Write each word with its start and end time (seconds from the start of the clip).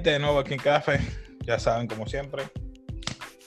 gente, 0.00 0.12
de 0.12 0.18
nuevo 0.18 0.38
aquí 0.38 0.54
en 0.54 0.60
Café. 0.60 0.98
Ya 1.44 1.58
saben, 1.58 1.86
como 1.86 2.06
siempre, 2.06 2.44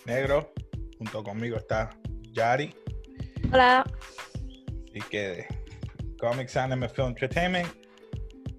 negro. 0.06 0.54
Junto 1.00 1.24
conmigo 1.24 1.58
está 1.58 1.90
Yari. 2.32 2.76
Hola. 3.52 3.84
Y 4.94 5.02
que 5.02 5.48
Comics 6.20 6.55
Anime 6.55 6.88
Film 6.90 7.08
Entertainment 7.08 7.68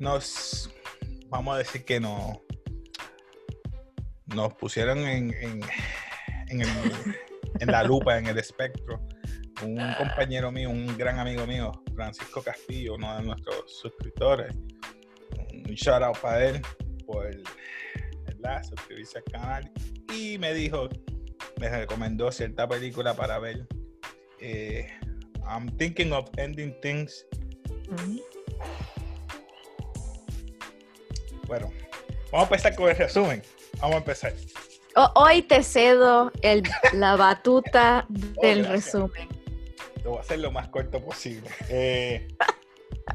nos, 0.01 0.69
vamos 1.29 1.55
a 1.55 1.59
decir 1.59 1.85
que 1.85 2.01
no, 2.01 2.43
nos 4.27 4.53
pusieron 4.55 4.99
en, 4.99 5.33
en, 5.35 5.61
en, 6.49 6.61
el- 6.63 7.17
en 7.61 7.71
la 7.71 7.85
lupa, 7.85 8.19
en 8.19 8.27
el 8.27 8.39
espectro. 8.39 9.07
Un 9.63 9.79
compañero 9.97 10.51
mío, 10.51 10.69
un 10.69 10.99
gran 10.99 11.21
amigo 11.21 11.47
mío, 11.47 11.71
Francisco 11.95 12.43
Castillo, 12.43 12.97
uno 12.97 13.17
de 13.19 13.23
nuestros 13.23 13.79
suscriptores. 13.81 14.53
Un 15.53 15.75
shout 15.75 16.03
out 16.03 16.19
para 16.19 16.45
él 16.45 16.61
por 17.07 17.31
¿verdad? 18.45 18.63
suscribirse 18.63 19.19
al 19.19 19.25
canal. 19.25 19.73
Y 20.15 20.39
me 20.39 20.53
dijo, 20.55 20.89
me 21.59 21.69
recomendó 21.69 22.31
cierta 22.31 22.69
película 22.69 23.15
para 23.15 23.39
ver. 23.39 23.67
Eh, 24.41 24.87
I'm 25.49 25.75
thinking 25.77 26.13
of 26.13 26.29
ending 26.37 26.79
things. 26.81 27.27
Bueno, 31.47 31.71
vamos 32.33 32.51
a 32.51 32.55
empezar 32.55 32.75
con 32.75 32.89
el 32.91 32.97
resumen. 32.97 33.43
Vamos 33.81 33.95
a 33.97 33.99
empezar. 33.99 34.33
O- 34.97 35.11
hoy 35.17 35.43
te 35.43 35.63
cedo 35.63 36.31
el, 36.43 36.63
la 36.93 37.17
batuta 37.17 38.07
del 38.09 38.61
Oh, 38.61 38.69
gracias. 38.69 38.71
resumen. 38.71 39.29
Lo 40.05 40.11
voy 40.11 40.19
a 40.19 40.21
hacer 40.23 40.39
lo 40.39 40.51
más 40.51 40.69
corto 40.69 41.03
posible. 41.03 41.49
Eh, 41.69 42.29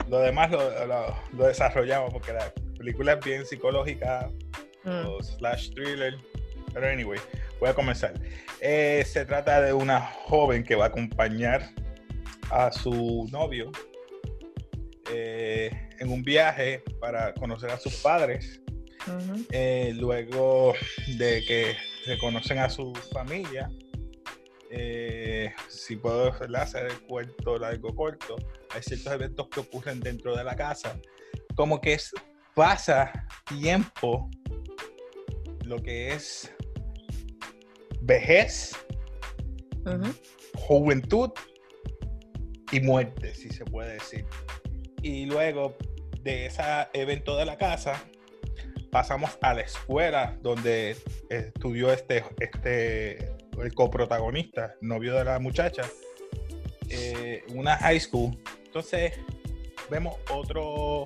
lo 0.07 0.19
demás 0.19 0.51
lo, 0.51 0.85
lo- 0.87 1.15
lo 1.33 1.45
desarrollamos 1.47 2.11
porque 2.11 2.33
la 2.33 2.51
película 2.77 3.13
es 3.13 3.25
bien 3.25 3.45
psicológica 3.45 4.31
Mm. 4.83 5.07
o 5.07 5.21
slash 5.21 5.69
thriller. 5.71 6.17
Pero 6.73 6.87
anyway, 6.87 7.19
voy 7.59 7.69
a 7.69 7.73
comenzar. 7.73 8.13
Eh, 8.61 9.03
se 9.05 9.25
trata 9.25 9.61
de 9.61 9.73
una 9.73 10.01
joven 10.01 10.63
que 10.63 10.75
va 10.75 10.85
a 10.85 10.87
acompañar 10.87 11.69
a 12.51 12.71
su 12.71 13.27
novio 13.31 13.71
eh, 15.11 15.89
en 15.99 16.11
un 16.11 16.23
viaje 16.23 16.83
para 16.99 17.33
conocer 17.33 17.71
a 17.71 17.77
sus 17.77 17.95
padres. 17.95 18.61
Eh, 19.51 19.93
luego 19.95 20.75
de 21.17 21.43
que 21.43 21.75
se 22.05 22.17
conocen 22.19 22.59
a 22.59 22.69
su 22.69 22.93
familia, 23.11 23.71
eh, 24.69 25.51
si 25.67 25.95
puedo 25.95 26.31
hacer 26.55 26.87
el 26.87 27.01
cuento 27.07 27.57
largo 27.57 27.95
corto, 27.95 28.35
hay 28.69 28.83
ciertos 28.83 29.11
eventos 29.11 29.47
que 29.49 29.61
ocurren 29.61 29.99
dentro 29.99 30.35
de 30.35 30.43
la 30.43 30.55
casa, 30.55 30.99
como 31.55 31.81
que 31.81 31.93
es, 31.93 32.11
pasa 32.53 33.11
tiempo, 33.47 34.29
lo 35.69 35.81
que 35.83 36.13
es 36.13 36.51
vejez, 38.01 38.75
juventud 40.55 41.29
y 42.71 42.79
muerte, 42.81 43.35
si 43.35 43.49
se 43.49 43.65
puede 43.65 43.93
decir. 43.93 44.25
Y 45.03 45.27
luego 45.27 45.77
de 46.23 46.47
ese 46.47 46.63
evento 46.93 47.37
de 47.37 47.45
la 47.45 47.57
casa, 47.57 48.03
pasamos 48.91 49.37
a 49.41 49.53
la 49.53 49.61
escuela 49.61 50.39
donde 50.41 50.97
estudió 51.29 51.93
este, 51.93 52.23
este 52.39 53.31
el 53.61 53.73
coprotagonista, 53.75 54.73
novio 54.81 55.13
de 55.13 55.25
la 55.25 55.37
muchacha, 55.37 55.83
eh, 56.89 57.43
una 57.49 57.77
high 57.77 57.99
school. 57.99 58.35
Entonces 58.65 59.13
vemos 59.91 60.15
otro 60.31 61.05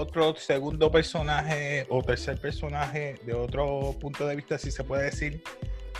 otro 0.00 0.34
segundo 0.34 0.90
personaje 0.90 1.86
o 1.90 2.02
tercer 2.02 2.40
personaje 2.40 3.16
de 3.24 3.34
otro 3.34 3.94
punto 4.00 4.26
de 4.26 4.36
vista, 4.36 4.58
si 4.58 4.70
se 4.70 4.82
puede 4.82 5.04
decir. 5.04 5.42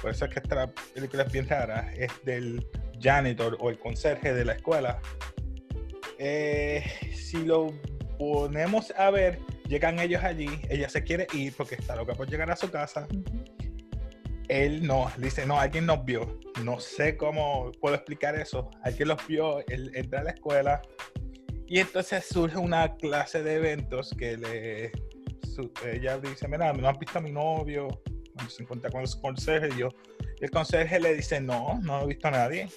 Por 0.01 0.11
eso 0.11 0.25
es 0.25 0.33
que 0.33 0.41
esta 0.41 0.67
película 0.95 1.25
es 1.25 1.33
bien 1.33 1.49
rara. 1.49 1.93
Es 1.95 2.11
del 2.25 2.67
janitor 2.99 3.59
o 3.61 3.69
el 3.69 3.79
conserje 3.79 4.33
de 4.33 4.45
la 4.45 4.55
escuela. 4.55 5.01
Eh, 6.19 6.83
si 7.15 7.45
lo 7.45 7.73
ponemos 8.19 8.93
a 8.97 9.11
ver, 9.11 9.39
llegan 9.69 9.99
ellos 9.99 10.23
allí, 10.25 10.49
ella 10.69 10.89
se 10.89 11.05
quiere 11.05 11.27
ir 11.35 11.55
porque 11.55 11.75
está 11.75 11.95
loca 11.97 12.15
por 12.15 12.29
llegar 12.29 12.51
a 12.51 12.57
su 12.57 12.71
casa. 12.71 13.07
Él 14.49 14.85
no, 14.85 15.13
dice, 15.19 15.47
no, 15.47 15.61
alguien 15.61 15.87
nos 15.87 16.05
vio. 16.05 16.41
No 16.65 16.81
sé 16.81 17.17
cómo 17.17 17.71
puedo 17.81 17.95
explicar 17.95 18.35
eso. 18.35 18.71
Alguien 18.83 19.09
los 19.09 19.27
vio, 19.27 19.65
él 19.69 19.93
entra 19.95 20.21
a 20.21 20.25
la 20.25 20.31
escuela 20.31 20.83
y 21.71 21.79
entonces 21.79 22.27
surge 22.27 22.59
una 22.59 22.97
clase 22.97 23.43
de 23.43 23.55
eventos 23.55 24.15
que 24.19 24.37
le, 24.37 24.93
su- 25.43 25.73
ella 25.91 26.19
dice, 26.19 26.47
mira, 26.49 26.73
no 26.73 26.87
han 26.89 26.99
visto 26.99 27.19
a 27.19 27.23
mi 27.23 27.31
novio, 27.33 27.89
cuando 28.35 28.51
se 28.51 28.63
encuentra 28.65 28.91
con 28.91 29.01
el 29.03 29.09
conserje, 29.23 29.69
y 29.75 29.79
yo, 29.79 29.89
y 30.41 30.45
el 30.45 30.51
conserje 30.51 30.99
le 31.01 31.15
dice, 31.15 31.41
no, 31.41 31.79
no 31.83 32.03
he 32.03 32.07
visto 32.07 32.29
a 32.29 32.33
nadie. 32.33 32.69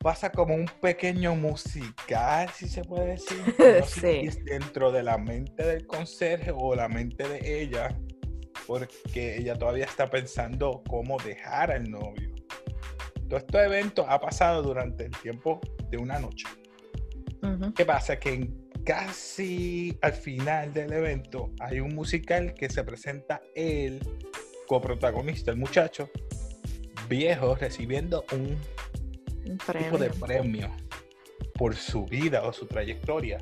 Pasa 0.00 0.32
como 0.32 0.54
un 0.54 0.64
pequeño 0.80 1.34
musical, 1.34 2.48
si 2.54 2.68
se 2.68 2.82
puede 2.84 3.06
decir. 3.08 3.38
No 3.80 3.86
Sí. 3.86 4.00
si 4.00 4.26
es 4.28 4.44
dentro 4.44 4.90
de 4.92 5.02
la 5.02 5.18
mente 5.18 5.62
del 5.62 5.86
conserje 5.86 6.52
o 6.54 6.74
la 6.74 6.88
mente 6.88 7.28
de 7.28 7.62
ella, 7.62 7.94
porque 8.66 9.36
ella 9.36 9.56
todavía 9.56 9.84
está 9.84 10.08
pensando 10.08 10.82
cómo 10.88 11.18
dejar 11.18 11.70
al 11.70 11.90
novio. 11.90 12.30
Todo 13.28 13.38
este 13.38 13.62
evento 13.64 14.06
ha 14.08 14.18
pasado 14.20 14.62
durante 14.62 15.04
el 15.04 15.10
tiempo 15.12 15.60
de 15.90 15.98
una 15.98 16.18
noche. 16.18 16.46
¿Qué 17.74 17.84
pasa? 17.84 18.18
Que 18.18 18.34
en 18.34 18.70
casi 18.84 19.96
al 20.02 20.12
final 20.12 20.72
del 20.72 20.92
evento 20.92 21.50
hay 21.60 21.80
un 21.80 21.94
musical 21.94 22.54
que 22.54 22.68
se 22.68 22.82
presenta 22.84 23.40
el 23.54 24.00
coprotagonista, 24.66 25.50
el 25.50 25.56
muchacho 25.56 26.10
viejo, 27.08 27.54
recibiendo 27.56 28.24
un 28.32 28.56
Un 29.44 29.58
tipo 29.58 29.98
de 29.98 30.10
premio. 30.10 30.26
premio 30.26 30.70
por 31.54 31.74
su 31.74 32.06
vida 32.06 32.42
o 32.42 32.52
su 32.52 32.66
trayectoria. 32.66 33.38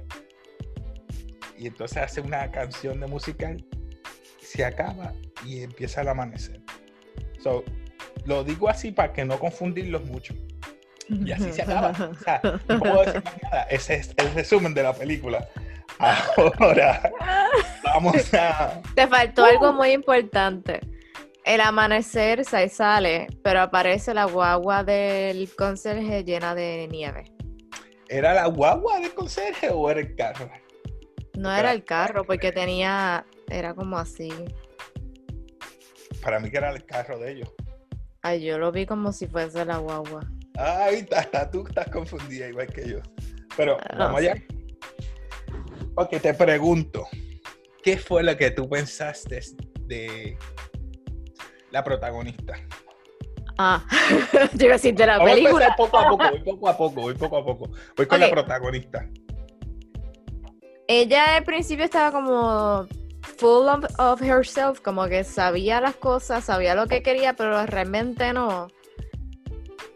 Y 1.56 1.66
entonces 1.66 1.98
hace 1.98 2.20
una 2.20 2.50
canción 2.50 3.00
de 3.00 3.06
musical, 3.06 3.64
se 4.40 4.64
acaba 4.64 5.12
y 5.44 5.62
empieza 5.62 6.00
el 6.00 6.08
amanecer. 6.08 6.60
So, 7.42 7.64
lo 8.24 8.44
digo 8.44 8.68
así 8.68 8.90
para 8.90 9.12
que 9.12 9.24
no 9.24 9.38
confundirlos 9.38 10.04
mucho. 10.04 10.34
Y 11.08 11.32
así 11.32 11.52
se 11.52 11.62
acaba. 11.62 11.90
O 11.90 12.14
sea, 12.14 12.40
no 12.68 12.78
puedo 12.78 13.04
decir 13.04 13.22
más 13.24 13.42
nada. 13.42 13.62
Ese 13.64 13.94
es 13.94 14.14
el 14.16 14.32
resumen 14.34 14.74
de 14.74 14.82
la 14.82 14.92
película. 14.92 15.48
Ahora 15.98 17.10
vamos 17.84 18.34
a. 18.34 18.80
Te 18.94 19.06
faltó 19.06 19.44
algo 19.44 19.72
muy 19.72 19.90
importante. 19.92 20.80
El 21.44 21.62
amanecer 21.62 22.44
se 22.44 22.68
sale, 22.68 23.26
pero 23.42 23.62
aparece 23.62 24.12
la 24.12 24.26
guagua 24.26 24.84
del 24.84 25.48
conserje 25.56 26.22
llena 26.22 26.54
de 26.54 26.86
nieve. 26.90 27.24
¿Era 28.08 28.34
la 28.34 28.46
guagua 28.46 29.00
del 29.00 29.14
conserje 29.14 29.70
o 29.70 29.90
era 29.90 30.00
el 30.00 30.14
carro? 30.14 30.50
No 31.38 31.50
era 31.50 31.72
el 31.72 31.84
carro, 31.84 32.24
porque 32.24 32.52
tenía, 32.52 33.24
era 33.48 33.74
como 33.74 33.96
así. 33.96 34.30
Para 36.22 36.38
mí 36.40 36.50
que 36.50 36.58
era 36.58 36.70
el 36.70 36.84
carro 36.84 37.18
de 37.18 37.32
ellos. 37.32 37.54
Ay, 38.22 38.44
yo 38.44 38.58
lo 38.58 38.72
vi 38.72 38.84
como 38.84 39.12
si 39.12 39.26
fuese 39.26 39.64
la 39.64 39.78
guagua. 39.78 40.20
Ay, 40.58 41.06
hasta 41.16 41.48
tú 41.50 41.64
estás 41.68 41.88
confundida 41.90 42.48
igual 42.48 42.66
que 42.66 42.88
yo. 42.88 42.98
Pero 43.56 43.76
Ah, 43.80 43.94
vamos 43.96 44.10
no 44.12 44.16
allá. 44.18 44.34
Ok, 45.94 46.10
te 46.20 46.34
pregunto, 46.34 47.06
¿qué 47.82 47.96
fue 47.96 48.22
lo 48.22 48.36
que 48.36 48.50
tú 48.50 48.68
pensaste 48.68 49.40
de 49.82 50.36
la 51.70 51.82
protagonista? 51.84 52.54
Ah, 53.56 53.84
yo 54.54 54.66
iba 54.66 54.74
a 54.74 54.76
decir 54.78 54.94
de 54.94 55.06
la 55.06 55.18
Vamos 55.18 55.30
a 55.30 55.34
película. 55.34 55.64
empezar 55.66 55.76
poco 55.76 55.98
a 55.98 56.08
poco, 56.08 56.24
voy 56.30 56.42
poco 56.44 56.68
a 56.68 56.76
poco, 56.76 57.00
voy 57.02 57.14
poco 57.14 57.36
a 57.38 57.44
poco. 57.44 57.70
Voy 57.96 58.06
con 58.06 58.20
la 58.20 58.30
protagonista. 58.30 59.08
Ella 60.88 61.36
al 61.36 61.44
principio 61.44 61.84
estaba 61.84 62.10
como 62.12 62.86
full 63.22 63.68
of, 63.68 63.84
of 63.98 64.22
herself, 64.22 64.80
como 64.80 65.06
que 65.06 65.22
sabía 65.24 65.80
las 65.80 65.96
cosas, 65.96 66.44
sabía 66.44 66.74
lo 66.74 66.86
que 66.86 67.02
quería, 67.02 67.34
pero 67.34 67.64
realmente 67.66 68.32
no. 68.32 68.68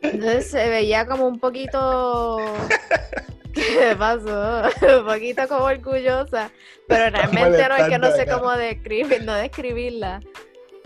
Entonces 0.02 0.50
se 0.50 0.68
veía 0.68 1.06
como 1.06 1.26
un 1.26 1.38
poquito. 1.38 2.38
¿Qué 3.54 3.94
pasó? 3.98 4.62
un 5.00 5.06
poquito 5.06 5.46
como 5.48 5.64
orgullosa, 5.64 6.50
pero 6.88 7.10
realmente 7.10 7.68
no 7.68 7.76
es 7.76 7.88
que 7.88 7.98
no 7.98 8.10
sé 8.12 8.26
cómo 8.26 8.52
describir, 8.52 9.24
no 9.24 9.34
describirla. 9.34 10.20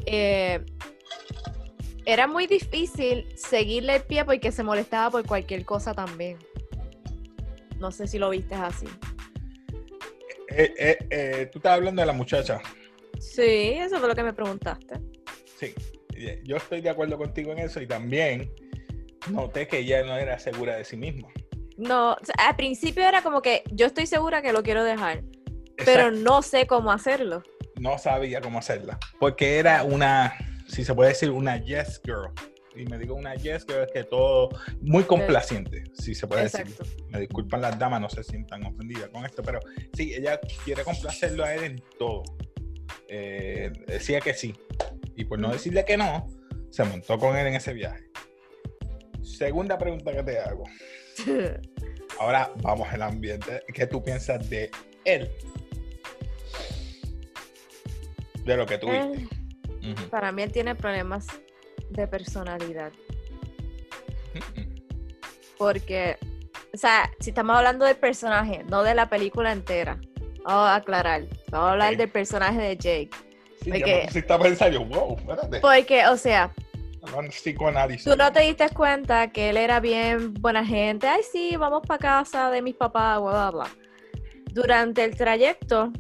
Eh, 0.05 0.65
era 2.05 2.27
muy 2.27 2.47
difícil 2.47 3.27
seguirle 3.37 3.97
el 3.97 4.03
pie 4.03 4.25
porque 4.25 4.53
se 4.53 4.63
molestaba 4.63 5.11
por 5.11 5.27
cualquier 5.27 5.65
cosa 5.65 5.95
también. 5.95 6.39
No 7.79 7.91
sé 7.91 8.07
si 8.07 8.19
lo 8.19 8.31
viste 8.31 8.55
así. 8.55 8.87
Eh, 10.49 10.73
eh, 10.79 10.99
eh, 11.11 11.49
tú 11.53 11.59
estás 11.59 11.73
hablando 11.75 12.01
de 12.01 12.07
la 12.07 12.13
muchacha. 12.13 12.61
Sí, 13.19 13.75
eso 13.75 13.99
fue 13.99 14.09
lo 14.09 14.15
que 14.15 14.23
me 14.23 14.33
preguntaste. 14.33 15.01
Sí, 15.59 15.75
eh, 16.17 16.41
yo 16.45 16.57
estoy 16.57 16.81
de 16.81 16.91
acuerdo 16.91 17.19
contigo 17.19 17.53
en 17.53 17.59
eso 17.59 17.81
y 17.81 17.87
también 17.87 18.51
noté 19.31 19.67
que 19.67 19.79
ella 19.79 20.03
no 20.05 20.17
era 20.17 20.39
segura 20.39 20.77
de 20.77 20.85
sí 20.85 20.97
misma. 20.97 21.29
No, 21.77 22.13
o 22.13 22.25
sea, 22.25 22.49
al 22.49 22.57
principio 22.57 23.07
era 23.07 23.23
como 23.23 23.43
que 23.43 23.63
yo 23.71 23.87
estoy 23.87 24.07
segura 24.07 24.41
que 24.43 24.53
lo 24.53 24.63
quiero 24.63 24.83
dejar, 24.83 25.23
pero 25.85 26.11
no 26.11 26.43
sé 26.43 26.67
cómo 26.67 26.91
hacerlo. 26.91 27.43
no 27.79 27.99
sabía 27.99 28.41
cómo 28.41 28.59
hacerla. 28.59 28.99
Porque 29.21 29.59
era 29.59 29.83
una, 29.83 30.35
si 30.67 30.85
se 30.85 30.95
puede 30.95 31.11
decir, 31.11 31.31
una 31.31 31.59
yes 31.59 32.01
girl. 32.05 32.31
Y 32.75 32.85
me 32.87 32.99
digo 32.99 33.15
una 33.15 33.35
yes 33.35 33.67
girl 33.67 33.83
es 33.83 33.93
que 33.93 34.05
todo 34.05 34.51
muy 34.81 35.05
complaciente, 35.05 35.85
si 35.95 36.15
se 36.15 36.27
puede 36.27 36.45
decir. 36.45 36.67
Me 37.09 37.21
disculpan 37.21 37.61
las 37.61 37.79
damas, 37.79 38.01
no 38.01 38.09
se 38.09 38.23
sientan 38.23 38.65
ofendidas 38.65 39.09
con 39.11 39.25
esto, 39.25 39.43
pero 39.43 39.61
sí, 39.95 40.15
ella 40.15 40.41
quiere 40.65 40.85
complacerlo 40.85 41.45
a 41.45 41.55
él 41.55 41.65
en 41.65 41.83
todo. 41.99 42.23
Eh, 43.09 43.73
decía 43.87 44.21
que 44.21 44.35
sí. 44.35 44.55
Y 45.17 45.25
por 45.25 45.39
no 45.39 45.53
decirle 45.53 45.85
que 45.85 45.97
no, 45.97 46.27
se 46.71 46.85
montó 46.85 47.19
con 47.19 47.37
él 47.37 47.47
en 47.47 47.55
ese 47.55 47.73
viaje. 47.73 48.11
Segunda 49.27 49.77
pregunta 49.77 50.13
que 50.13 50.23
te 50.23 50.39
hago. 50.39 50.65
Ahora 52.21 52.53
vamos 52.63 52.89
al 52.91 53.03
ambiente. 53.03 53.63
¿Qué 53.75 53.87
tú 53.87 54.03
piensas 54.03 54.49
de 54.49 54.71
él? 55.05 55.31
De 58.45 58.57
lo 58.57 58.65
que 58.65 58.79
tú 58.79 58.89
viste. 58.89 59.29
Para 60.11 60.33
mí 60.33 60.43
él 60.43 60.53
tiene 60.53 60.75
problemas 60.75 61.27
de 61.91 62.07
personalidad. 62.07 62.93
Porque, 65.59 66.17
o 66.73 66.77
sea, 66.77 67.11
si 67.21 67.31
estamos 67.31 67.57
hablando 67.57 67.85
del 67.85 67.97
personaje, 67.97 68.65
no 68.69 68.83
de 68.83 68.95
la 68.95 69.09
película 69.09 69.53
entera, 69.53 70.01
vamos 70.45 70.69
a 70.69 70.77
aclarar. 70.77 71.27
Vamos 71.51 71.69
a 71.69 71.73
hablar 71.73 71.97
del 71.97 72.11
personaje 72.11 72.61
de 72.61 72.77
Jake. 72.77 73.11
Sí, 73.63 73.71
porque, 73.71 74.09
está 74.15 74.39
pensando, 74.39 74.85
wow, 74.85 75.17
espérate. 75.17 75.61
Porque, 75.61 76.07
o 76.07 76.17
sea, 76.17 76.53
Tú 78.05 78.17
no 78.17 78.33
te 78.33 78.41
diste 78.41 78.69
cuenta 78.71 79.33
que 79.33 79.51
él 79.51 79.57
era 79.57 79.81
bien 79.81 80.35
buena 80.35 80.65
gente. 80.65 81.07
Ay, 81.09 81.23
sí, 81.23 81.57
vamos 81.57 81.83
para 81.87 81.99
casa 81.99 82.51
de 82.51 82.63
mis 82.63 82.75
papás, 82.75 83.21
bla, 83.21 83.31
bla, 83.31 83.51
bla. 83.51 83.71
Durante 84.53 85.05
el 85.05 85.17
trayecto, 85.17 85.93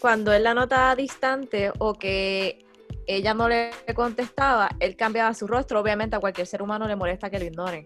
cuando 0.00 0.32
él 0.32 0.44
la 0.44 0.54
notaba 0.54 0.94
distante 0.94 1.72
o 1.78 1.94
que 1.94 2.64
ella 3.06 3.34
no 3.34 3.48
le 3.48 3.70
contestaba, 3.94 4.68
él 4.80 4.96
cambiaba 4.96 5.34
su 5.34 5.46
rostro. 5.46 5.80
Obviamente 5.80 6.16
a 6.16 6.20
cualquier 6.20 6.46
ser 6.46 6.62
humano 6.62 6.86
le 6.86 6.96
molesta 6.96 7.30
que 7.30 7.38
lo 7.38 7.44
ignoren. 7.44 7.84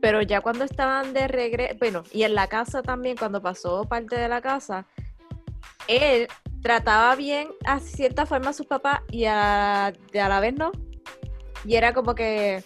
Pero 0.00 0.20
ya 0.22 0.40
cuando 0.40 0.64
estaban 0.64 1.12
de 1.12 1.28
regreso, 1.28 1.76
bueno, 1.78 2.02
y 2.12 2.24
en 2.24 2.34
la 2.34 2.48
casa 2.48 2.82
también, 2.82 3.16
cuando 3.16 3.40
pasó 3.40 3.84
parte 3.84 4.16
de 4.16 4.28
la 4.28 4.40
casa, 4.40 4.86
él 5.86 6.26
trataba 6.60 7.14
bien 7.14 7.48
a 7.64 7.78
cierta 7.80 8.26
forma 8.26 8.50
a 8.50 8.52
sus 8.52 8.66
papás 8.66 9.00
y 9.10 9.26
a, 9.26 9.86
a 9.86 9.92
la 10.12 10.40
vez 10.40 10.54
no. 10.54 10.72
Y 11.64 11.76
era 11.76 11.92
como 11.92 12.14
que 12.14 12.64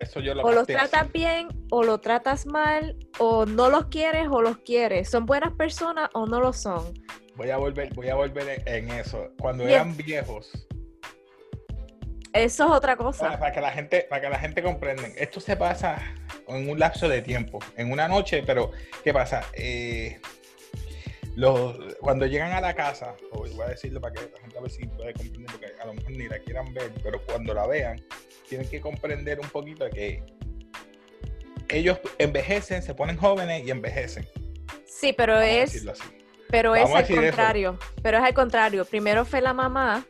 Eso 0.00 0.20
yo 0.20 0.34
lo 0.34 0.42
o 0.42 0.52
los 0.52 0.66
tratas 0.66 1.10
bien 1.12 1.48
o 1.70 1.82
lo 1.82 1.98
tratas 1.98 2.46
mal, 2.46 2.96
o 3.18 3.46
no 3.46 3.70
los 3.70 3.86
quieres 3.86 4.28
o 4.30 4.42
los 4.42 4.58
quieres. 4.58 5.08
¿Son 5.10 5.26
buenas 5.26 5.52
personas 5.54 6.10
o 6.14 6.26
no 6.26 6.40
lo 6.40 6.52
son? 6.52 6.94
Voy 7.36 7.50
a 7.50 7.56
volver, 7.56 7.92
voy 7.94 8.08
a 8.08 8.14
volver 8.14 8.62
en 8.66 8.90
eso. 8.90 9.30
Cuando 9.38 9.66
eran 9.66 9.96
viejos. 9.96 10.66
Eso 12.32 12.64
es 12.64 12.70
otra 12.70 12.96
cosa. 12.96 13.38
Para, 13.38 13.52
que 13.52 13.60
la 13.60 13.70
gente, 13.70 14.06
para 14.10 14.20
que 14.20 14.28
la 14.28 14.38
gente 14.38 14.62
comprenda. 14.62 15.04
Esto 15.16 15.38
se 15.40 15.56
pasa 15.56 15.98
en 16.48 16.68
un 16.68 16.78
lapso 16.78 17.08
de 17.08 17.22
tiempo, 17.22 17.60
en 17.76 17.92
una 17.92 18.08
noche, 18.08 18.42
pero 18.44 18.72
¿qué 19.04 19.12
pasa? 19.12 19.44
Eh, 19.54 20.20
los, 21.36 21.76
cuando 22.00 22.26
llegan 22.26 22.52
a 22.52 22.60
la 22.60 22.74
casa, 22.74 23.14
voy 23.32 23.50
a 23.60 23.68
decirlo 23.68 24.00
para 24.00 24.14
que 24.14 24.30
la 24.32 24.40
gente 24.40 24.58
a 24.58 24.60
ver 24.60 24.70
si 24.70 24.86
puede 24.86 25.12
comprender, 25.12 25.50
porque 25.50 25.66
a 25.80 25.86
lo 25.86 25.94
mejor 25.94 26.10
ni 26.10 26.28
la 26.28 26.38
quieran 26.40 26.74
ver, 26.74 26.92
pero 27.02 27.24
cuando 27.24 27.54
la 27.54 27.66
vean, 27.68 28.00
tienen 28.48 28.68
que 28.68 28.80
comprender 28.80 29.40
un 29.40 29.48
poquito 29.48 29.88
que 29.90 30.22
ellos 31.68 31.98
envejecen, 32.18 32.82
se 32.82 32.94
ponen 32.94 33.16
jóvenes 33.16 33.66
y 33.66 33.70
envejecen. 33.70 34.26
Sí, 34.86 35.12
pero 35.12 35.40
es. 35.40 35.84
Pero 36.50 36.74
es 36.74 36.90
al 36.90 37.06
contrario. 37.06 37.78
Pero 38.02 38.18
es 38.18 38.24
al 38.24 38.34
contrario. 38.34 38.84
Primero 38.84 39.24
fue 39.24 39.40
la 39.40 39.52
mamá 39.52 40.06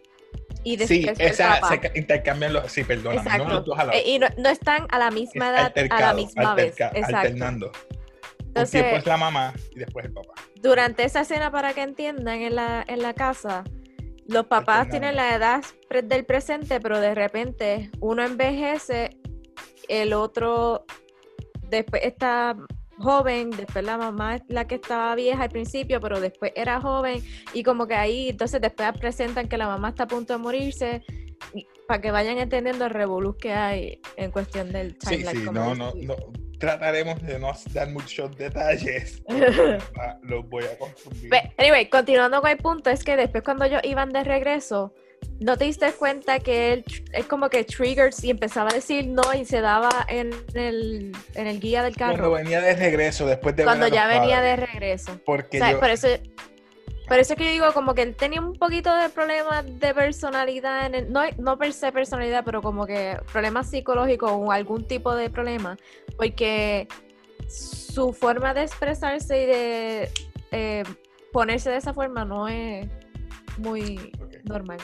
y 0.63 0.77
después 0.77 1.17
sí, 1.17 1.23
esa, 1.23 1.61
se 1.69 1.93
intercambian 1.95 2.53
los. 2.53 2.71
Sí, 2.71 2.85
perdóname. 2.85 3.21
Exacto. 3.21 3.65
No, 3.67 3.93
eh, 3.93 4.03
y 4.07 4.19
no, 4.19 4.29
están 4.49 4.87
a 4.91 4.99
la 4.99 5.11
misma 5.11 5.51
edad, 5.51 5.73
a 5.91 6.01
la 6.01 6.15
misma 6.15 6.55
vez. 6.55 6.75
Exacto. 6.81 7.17
Alternando. 7.17 7.73
Entonces, 8.39 8.75
un 8.75 8.81
tiempo 8.81 8.97
es 8.99 9.07
la 9.07 9.17
mamá 9.17 9.55
y 9.75 9.79
después 9.81 10.07
el 10.07 10.13
papá. 10.13 10.35
Durante 10.57 11.05
esa 11.05 11.23
escena, 11.23 11.51
para 11.51 11.75
que 11.75 11.83
entiendan, 11.83 12.41
en 12.41 12.55
la, 12.55 12.85
en 12.87 13.03
la 13.03 13.13
casa, 13.13 13.65
los 14.27 14.47
papás 14.47 14.89
tienen 14.89 15.17
la 15.17 15.35
edad 15.35 15.63
del 16.03 16.25
presente, 16.25 16.81
pero 16.81 17.01
de 17.01 17.15
repente 17.15 17.91
uno 18.01 18.23
envejece, 18.23 19.19
el 19.89 20.13
otro 20.13 20.85
después 21.69 22.03
está 22.05 22.57
joven, 22.99 23.51
después 23.51 23.85
la 23.85 23.99
mamá 23.99 24.37
es 24.37 24.43
la 24.49 24.67
que 24.67 24.77
estaba 24.77 25.15
vieja 25.15 25.43
al 25.43 25.51
principio, 25.51 26.01
pero 26.01 26.21
después 26.21 26.53
era 26.55 26.81
joven 26.81 27.23
y 27.53 27.63
como 27.63 27.87
que 27.87 27.95
ahí 27.95 28.29
entonces 28.31 28.61
después 28.61 28.93
presentan 28.99 29.49
que 29.49 29.59
la 29.59 29.67
mamá 29.67 29.91
está 29.91 30.05
a 30.05 30.09
punto 30.09 30.33
de 30.33 30.39
morirse 30.39 31.03
para 31.87 32.01
que 32.01 32.11
vayan 32.11 32.39
entendiendo 32.39 32.87
el 32.87 32.91
revolú 32.91 33.37
que 33.37 33.53
hay 33.53 34.01
en 34.17 34.31
cuestión 34.31 34.73
del 34.73 34.97
timeline. 34.99 35.31
Sí, 35.31 35.39
sí, 35.39 35.51
no, 35.53 35.75
no, 35.75 35.93
no, 35.95 36.17
trataremos 36.59 37.21
de 37.23 37.39
no 37.39 37.53
dar 37.73 37.91
muchos 37.91 38.37
detalles. 38.37 39.23
los 40.23 40.49
voy 40.49 40.65
a 40.65 40.79
confundir. 40.79 41.31
anyway, 41.59 41.89
continuando 41.89 42.41
con 42.41 42.51
el 42.51 42.59
punto, 42.59 42.91
es 42.91 43.05
que 43.05 43.17
después 43.17 43.43
cuando 43.43 43.65
ellos 43.65 43.81
iban 43.85 44.11
de 44.11 44.25
regreso, 44.25 44.95
¿no 45.41 45.57
te 45.57 45.65
diste 45.65 45.93
cuenta 45.93 46.39
que 46.41 46.73
él 46.73 46.85
es 47.13 47.27
como 47.27 47.51
que 47.51 47.65
triggers 47.65 48.23
y 48.25 48.31
empezaba 48.31 48.71
a 48.71 48.75
decir 48.75 49.07
no 49.07 49.23
y 49.35 49.45
se 49.45 49.61
daba 49.61 50.07
en 50.09 50.31
el, 50.55 51.13
en 51.35 51.47
el 51.47 51.61
guía 51.61 51.83
del 51.83 51.97
carro? 51.97 52.17
Cuando 52.17 52.33
venía 52.33 52.61
de 52.61 52.75
regreso, 52.75 53.27
después 53.27 53.57
de 53.57 53.65
Cuando 53.65 53.89
ya 53.89 54.07
venía 54.07 54.41
de 54.41 54.57
regreso. 54.57 55.21
Porque 55.25 55.61
por 55.79 55.91
eso 55.91 56.09
por 57.09 57.19
eso 57.19 57.35
es 57.35 57.39
que 57.39 57.45
yo 57.45 57.51
digo 57.51 57.73
como 57.73 57.95
que 57.95 58.03
él 58.03 58.15
tenía 58.15 58.41
un 58.41 58.55
poquito 58.55 58.95
de 58.95 59.09
problemas 59.11 59.65
de 59.79 59.95
personalidad, 59.95 60.87
en 60.87 60.95
el, 60.95 61.13
no, 61.13 61.23
no 61.39 61.59
per 61.59 61.73
se 61.73 61.93
personalidad, 61.93 62.45
pero 62.45 62.63
como 62.63 62.87
que 62.87 63.19
problemas 63.33 63.71
psicológicos 63.71 64.31
o 64.33 64.51
algún 64.51 64.87
tipo 64.87 65.15
de 65.15 65.29
problema, 65.29 65.77
porque 66.17 66.89
su 67.49 68.13
forma 68.13 68.55
de 68.55 68.63
expresarse 68.63 69.43
y 69.43 69.47
de 69.47 70.11
eh, 70.51 70.83
ponerse 71.33 71.71
de 71.71 71.77
esa 71.77 71.93
forma 71.93 72.25
no 72.25 72.49
es 72.49 72.89
muy 73.59 74.13
normal. 74.45 74.79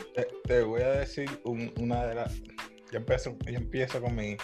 Te, 0.45 0.63
voy 0.63 0.83
a 0.83 0.91
decir 0.91 1.29
una 1.45 2.07
de 2.07 2.15
las... 2.15 2.43
Yo 2.91 2.99
empiezo, 2.99 3.37
yo 3.47 3.57
empiezo 3.57 4.01
con 4.01 4.17
mi 4.17 4.37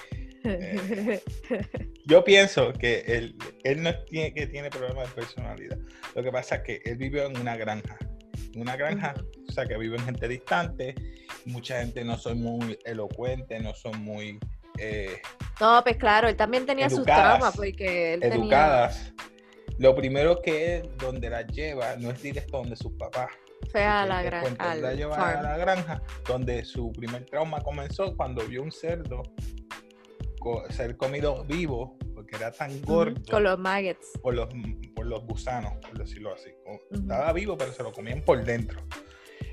eh, 0.46 1.22
yo 2.06 2.24
pienso 2.24 2.72
que 2.72 3.00
él, 3.06 3.36
él 3.64 3.82
no 3.82 3.94
tiene 4.04 4.32
que 4.32 4.46
tiene 4.46 4.70
problemas 4.70 5.08
de 5.08 5.14
personalidad. 5.14 5.78
Lo 6.14 6.22
que 6.22 6.32
pasa 6.32 6.56
es 6.56 6.62
que 6.62 6.80
él 6.84 6.96
vive 6.96 7.24
en 7.24 7.38
una 7.38 7.56
granja. 7.56 7.96
Una 8.56 8.76
granja, 8.76 9.14
o 9.48 9.52
sea, 9.52 9.66
que 9.66 9.76
vive 9.76 9.96
en 9.96 10.04
gente 10.04 10.28
distante. 10.28 10.94
Mucha 11.44 11.80
gente 11.80 12.04
no 12.04 12.16
son 12.16 12.40
muy 12.40 12.78
elocuente, 12.84 13.60
no 13.60 13.74
son 13.74 14.00
muy. 14.02 14.38
Eh, 14.78 15.20
no, 15.60 15.82
pues 15.82 15.96
claro, 15.96 16.28
él 16.28 16.36
también 16.36 16.66
tenía 16.66 16.88
sus 16.88 17.04
traumas 17.04 17.56
porque 17.56 18.14
él 18.14 18.22
educadas. 18.22 19.12
Lo 19.78 19.94
primero 19.94 20.40
que 20.40 20.76
es 20.76 20.82
donde 20.98 21.28
la 21.28 21.42
lleva 21.42 21.96
no 21.96 22.10
es 22.10 22.22
directo 22.22 22.58
donde 22.58 22.76
sus 22.76 22.92
papás. 22.92 23.28
Fue 23.70 23.82
a 23.82 24.06
la, 24.06 24.22
granja. 24.22 24.74
la 24.76 24.94
lleva 24.94 25.16
a 25.16 25.42
la 25.42 25.56
granja, 25.58 26.02
donde 26.26 26.64
su 26.64 26.92
primer 26.92 27.24
trauma 27.26 27.60
comenzó 27.60 28.16
cuando 28.16 28.44
vio 28.46 28.62
un 28.62 28.70
cerdo 28.70 29.22
ser 30.70 30.96
comido 30.96 31.44
vivo, 31.44 31.96
porque 32.14 32.36
era 32.36 32.50
tan 32.50 32.80
gordo. 32.82 33.20
Con 33.30 33.42
los 33.44 33.58
maggots. 33.58 34.18
Por 34.22 34.34
los, 34.34 34.48
por 34.94 35.06
los 35.06 35.24
gusanos, 35.24 35.72
por 35.82 35.98
decirlo 35.98 36.34
así. 36.34 36.50
Estaba 36.90 37.32
vivo, 37.32 37.56
pero 37.56 37.72
se 37.72 37.82
lo 37.82 37.92
comían 37.92 38.22
por 38.22 38.44
dentro. 38.44 38.80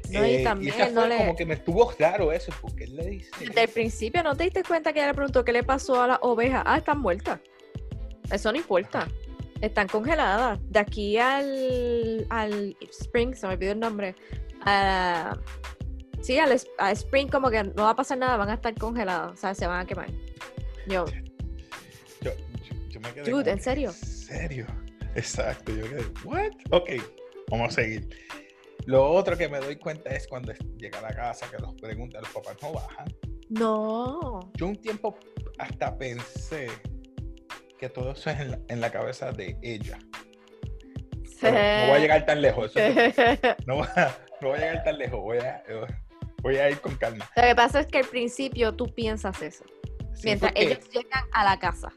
No, 0.09 0.25
y 0.25 0.35
eh, 0.35 0.43
también 0.43 0.75
como 0.93 1.35
que 1.35 1.45
me 1.45 1.55
estuvo 1.55 1.87
claro 1.87 2.31
eso, 2.31 2.51
porque 2.61 2.83
él 2.83 2.95
le 2.95 3.05
dice. 3.07 3.31
Desde 3.39 3.63
el 3.63 3.69
principio, 3.69 4.21
¿no 4.23 4.35
te 4.35 4.43
diste 4.43 4.63
cuenta 4.63 4.93
que 4.93 4.99
ella 4.99 5.07
le 5.07 5.13
preguntó 5.13 5.43
qué 5.43 5.51
le 5.51 5.63
pasó 5.63 6.01
a 6.01 6.07
las 6.07 6.19
ovejas? 6.21 6.63
Ah, 6.65 6.77
están 6.77 6.99
muertas. 6.99 7.39
Eso 8.31 8.51
no 8.51 8.57
importa. 8.57 9.07
Están 9.61 9.87
congeladas. 9.87 10.59
De 10.69 10.79
aquí 10.79 11.17
al, 11.17 12.27
al 12.29 12.75
Spring, 12.91 13.33
se 13.33 13.47
me 13.47 13.53
olvidó 13.53 13.71
el 13.71 13.79
nombre. 13.79 14.15
sí, 16.21 16.37
al, 16.37 16.61
al 16.77 16.93
Spring, 16.93 17.29
como 17.29 17.49
que 17.49 17.63
no 17.63 17.83
va 17.83 17.91
a 17.91 17.95
pasar 17.95 18.17
nada, 18.17 18.37
van 18.37 18.49
a 18.49 18.55
estar 18.55 18.75
congeladas. 18.75 19.33
O 19.33 19.37
sea, 19.37 19.55
se 19.55 19.65
van 19.65 19.79
a 19.81 19.85
quemar. 19.85 20.09
Yo. 20.87 21.05
Yo, 22.21 22.31
yo, 22.89 22.99
me 22.99 23.13
quedé. 23.13 23.31
Dude, 23.31 23.51
¿en 23.51 23.61
serio? 23.61 23.89
¿En 23.89 23.95
serio? 23.95 24.67
Exacto. 25.15 25.71
Yo 25.73 25.83
quedé, 25.83 26.03
¿what? 26.25 26.51
Ok, 26.71 26.91
vamos 27.49 27.69
a 27.69 27.81
seguir. 27.81 28.09
Lo 28.85 29.09
otro 29.11 29.37
que 29.37 29.47
me 29.47 29.59
doy 29.59 29.77
cuenta 29.77 30.09
es 30.09 30.27
cuando 30.27 30.53
llega 30.77 30.99
a 30.99 31.03
la 31.03 31.15
casa 31.15 31.49
que 31.49 31.57
los 31.57 31.73
preguntan, 31.75 32.21
los 32.21 32.31
papás 32.31 32.57
no 32.61 32.73
bajan. 32.73 33.05
No. 33.49 34.51
Yo 34.55 34.67
un 34.67 34.75
tiempo 34.75 35.17
hasta 35.57 35.97
pensé 35.97 36.67
que 37.77 37.87
todo 37.87 38.11
eso 38.11 38.29
es 38.29 38.39
en 38.67 38.81
la, 38.81 38.91
cabeza 38.91 39.31
de 39.31 39.57
ella. 39.61 39.97
no 41.41 41.49
voy 41.51 41.51
a 41.51 41.99
llegar 41.99 42.25
tan 42.25 42.41
lejos. 42.41 42.73
no, 43.65 43.75
voy 43.75 43.87
a, 43.95 44.17
no, 44.41 44.49
voy 44.49 44.57
a, 44.57 44.59
llegar 44.59 44.83
tan 44.83 44.97
lejos. 44.97 45.19
Voy 45.21 45.37
a, 45.37 45.63
voy 46.41 46.57
a 46.57 46.69
ir 46.69 46.81
con 46.81 46.95
calma. 46.95 47.29
Lo 47.37 47.43
que 47.43 47.55
pasa 47.55 47.79
es 47.79 47.87
que 47.87 47.99
al 47.99 48.07
principio 48.07 48.73
tú 48.73 48.93
piensas 48.93 49.41
eso 49.41 49.63
mientras 50.23 50.51
ellos 50.55 50.79
llegan 50.91 51.23
a 51.31 51.43
la 51.43 51.59
casa. 51.59 51.91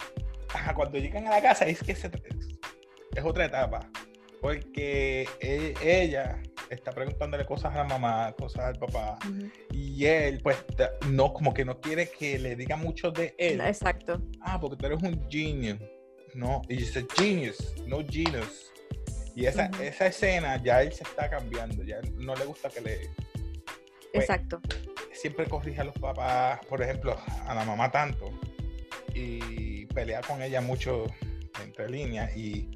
Ajá, 0.55 0.75
cuando 0.75 0.99
llegan 0.99 1.27
a 1.27 1.31
la 1.31 1.43
casa 1.43 1.67
es 1.67 1.83
que 1.83 1.93
es 1.93 3.25
otra 3.25 3.45
etapa. 3.47 3.89
Porque 4.41 5.29
e, 5.41 5.75
ella 5.83 6.41
está 6.71 6.93
preguntándole 6.93 7.45
cosas 7.45 7.75
a 7.75 7.79
la 7.79 7.85
mamá, 7.85 8.35
cosas 8.39 8.67
al 8.67 8.79
papá. 8.79 9.19
Y 9.73 10.05
él, 10.05 10.41
pues, 10.43 10.65
no, 11.11 11.33
como 11.33 11.55
que 11.55 11.65
no 11.65 11.81
quiere 11.81 12.11
que 12.11 12.39
le 12.39 12.57
diga 12.57 12.77
mucho 12.77 13.11
de 13.11 13.35
él. 13.39 13.61
Exacto. 13.61 14.21
Ah, 14.41 14.61
porque 14.61 14.77
tú 14.77 14.87
eres 14.87 15.03
un 15.03 15.27
genius. 15.31 15.79
No, 16.35 16.63
y 16.69 16.77
dice 16.77 17.07
genius, 17.17 17.75
no 17.87 18.05
genius. 18.07 18.73
Y 19.35 19.47
esa, 19.47 19.71
esa 19.83 20.07
escena 20.07 20.63
ya 20.63 20.83
él 20.83 20.93
se 20.93 21.03
está 21.03 21.29
cambiando, 21.29 21.83
ya 21.83 22.01
no 22.15 22.35
le 22.35 22.45
gusta 22.45 22.69
que 22.69 22.81
le... 22.81 23.11
Pues, 24.13 24.25
Exacto. 24.25 24.61
Siempre 25.17 25.47
corrige 25.47 25.81
a 25.81 25.85
los 25.85 25.99
papás, 25.99 26.61
por 26.69 26.83
ejemplo, 26.83 27.17
a 27.47 27.55
la 27.55 27.65
mamá 27.65 27.91
tanto, 27.91 28.31
y 29.15 29.87
pelea 29.87 30.21
con 30.21 30.43
ella 30.43 30.61
mucho 30.61 31.07
entre 31.63 31.89
líneas 31.89 32.37
y 32.37 32.71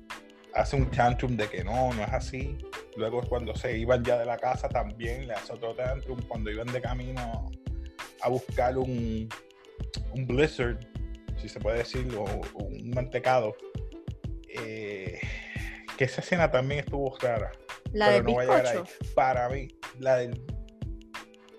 hace 0.55 0.77
un 0.77 0.91
tantrum 0.91 1.37
de 1.37 1.49
que 1.49 1.63
no, 1.63 1.93
no 1.93 2.03
es 2.03 2.13
así. 2.13 2.57
Luego 2.97 3.23
cuando 3.23 3.55
se 3.55 3.77
iban 3.79 4.03
ya 4.03 4.19
de 4.19 4.25
la 4.25 4.37
casa 4.37 4.69
también 4.69 5.29
le 5.29 5.35
hace 5.35 5.53
otro 5.53 5.75
tantrum 5.75 6.21
cuando 6.27 6.51
iban 6.51 6.67
de 6.69 6.81
camino 6.81 7.51
a 8.23 8.29
buscar 8.29 8.77
un, 8.77 9.29
un 10.15 10.27
blizzard, 10.27 10.79
si 11.37 11.49
se 11.49 11.61
puede 11.61 11.79
decir, 11.79 12.13
o, 12.17 12.25
o 12.25 12.65
un 12.65 12.91
mantecado. 12.91 13.55
Eh, 14.49 15.21
que 15.97 16.05
esa 16.05 16.21
escena 16.23 16.51
también 16.51 16.81
estuvo 16.81 17.17
rara. 17.19 17.53
La 17.93 18.07
pero 18.07 18.17
del 18.17 18.25
no 18.25 18.33
voy 18.33 18.45
a 18.45 18.49
llegar 18.49 18.67
ahí. 18.67 18.83
Para 19.15 19.49
mí, 19.49 19.69
la 19.99 20.17
del, 20.17 20.43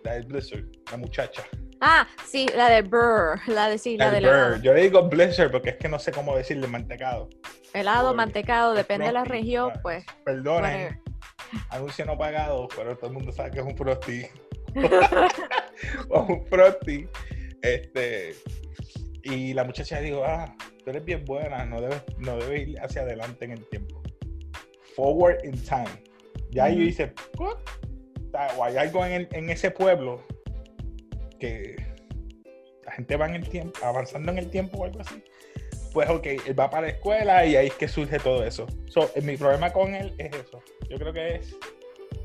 la 0.03 0.13
del 0.13 0.25
blizzard, 0.25 0.65
la 0.91 0.97
muchacha. 0.97 1.43
Ah, 1.79 2.07
sí, 2.27 2.47
la 2.55 2.69
de 2.69 2.83
Burr. 2.83 3.39
La 3.47 3.69
de 3.69 3.77
sí, 3.77 3.97
la 3.97 4.09
bird. 4.11 4.17
helado. 4.17 4.57
Yo 4.57 4.73
le 4.73 4.83
digo 4.83 5.07
blizzard 5.09 5.51
porque 5.51 5.71
es 5.71 5.77
que 5.77 5.89
no 5.89 5.97
sé 5.99 6.11
cómo 6.11 6.35
decirle 6.35 6.67
mantecado. 6.67 7.29
Helado, 7.73 8.13
mantecado, 8.13 8.73
depende 8.73 9.07
de 9.07 9.13
la 9.13 9.23
región, 9.23 9.69
¿sabes? 9.69 9.81
pues. 9.81 10.05
Perdonen, 10.25 11.01
anuncio 11.69 12.05
no 12.05 12.17
pagado, 12.17 12.67
pero 12.75 12.95
todo 12.97 13.07
el 13.07 13.13
mundo 13.13 13.31
sabe 13.31 13.51
que 13.51 13.59
es 13.59 13.65
un 13.65 13.75
frosty. 13.77 14.25
o 16.09 16.21
un 16.23 16.45
frosty. 16.47 17.07
Este, 17.61 18.35
y 19.23 19.53
la 19.53 19.63
muchacha 19.63 19.99
dijo, 19.99 20.23
ah, 20.25 20.53
tú 20.83 20.89
eres 20.89 21.05
bien 21.05 21.23
buena, 21.25 21.65
no 21.65 21.81
debes, 21.81 22.03
no 22.19 22.37
debes 22.37 22.67
ir 22.67 22.79
hacia 22.79 23.03
adelante 23.03 23.45
en 23.45 23.51
el 23.51 23.65
tiempo. 23.69 24.01
Forward 24.95 25.43
in 25.45 25.53
time. 25.63 25.87
Ya 26.51 26.69
yo 26.69 26.83
"What?". 27.37 27.57
O 28.57 28.63
hay 28.63 28.77
algo 28.77 29.05
en, 29.05 29.11
el- 29.13 29.27
en 29.31 29.49
ese 29.49 29.71
pueblo 29.71 30.25
que 31.39 31.75
la 32.85 32.91
gente 32.93 33.15
va 33.15 33.27
en 33.27 33.35
el 33.35 33.49
tiempo, 33.49 33.79
avanzando 33.83 34.31
en 34.31 34.37
el 34.37 34.49
tiempo 34.49 34.77
o 34.77 34.85
algo 34.85 34.99
así. 35.01 35.23
Pues 35.93 36.09
ok, 36.09 36.25
él 36.47 36.57
va 36.57 36.69
para 36.69 36.87
la 36.87 36.93
escuela 36.93 37.45
y 37.45 37.55
ahí 37.55 37.67
es 37.67 37.73
que 37.73 37.87
surge 37.87 38.19
todo 38.19 38.45
eso. 38.45 38.65
So, 38.87 39.11
eh, 39.15 39.21
mi 39.21 39.35
problema 39.35 39.73
con 39.73 39.93
él 39.93 40.13
es 40.17 40.33
eso. 40.33 40.61
Yo 40.89 40.97
creo 40.97 41.11
que 41.11 41.35
es 41.35 41.55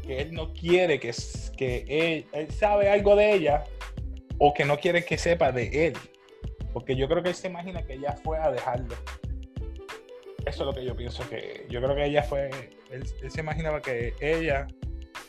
que 0.03 0.21
él 0.21 0.33
no 0.33 0.53
quiere 0.53 1.01
que, 1.01 1.13
que 1.57 2.27
él, 2.33 2.51
sabe 2.53 2.89
algo 2.89 3.17
de 3.17 3.33
ella 3.33 3.65
o 4.39 4.55
que 4.55 4.65
no 4.65 4.79
quiere 4.79 5.05
que 5.05 5.19
sepa 5.19 5.51
de 5.51 5.89
él. 5.89 5.95
Porque 6.73 6.95
yo 6.95 7.09
creo 7.09 7.23
que 7.23 7.31
él 7.31 7.35
se 7.35 7.49
imagina 7.49 7.83
que 7.83 7.95
ella 7.95 8.15
fue 8.23 8.39
a 8.39 8.51
dejarlo. 8.51 8.95
Eso 10.45 10.63
es 10.63 10.67
lo 10.67 10.73
que 10.73 10.85
yo 10.85 10.95
pienso 10.95 11.29
que. 11.29 11.67
Yo 11.69 11.83
creo 11.83 11.97
que 11.97 12.05
ella 12.05 12.23
fue. 12.23 12.51
Él 12.91 13.05
se 13.31 13.41
imaginaba 13.41 13.81
que 13.83 14.15
ella 14.21 14.69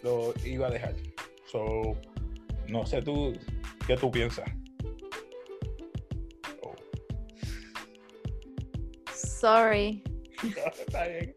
lo 0.08 0.34
iba 0.46 0.68
a 0.68 0.72
dejar. 0.72 0.96
So, 1.46 1.98
no 2.68 2.86
sé 2.86 3.02
tú. 3.02 3.34
¿Qué 3.86 3.96
tú 3.96 4.12
piensas? 4.12 4.50
Oh, 6.62 6.76
Sorry. 9.14 10.04
está 10.80 11.08
bien. 11.08 11.34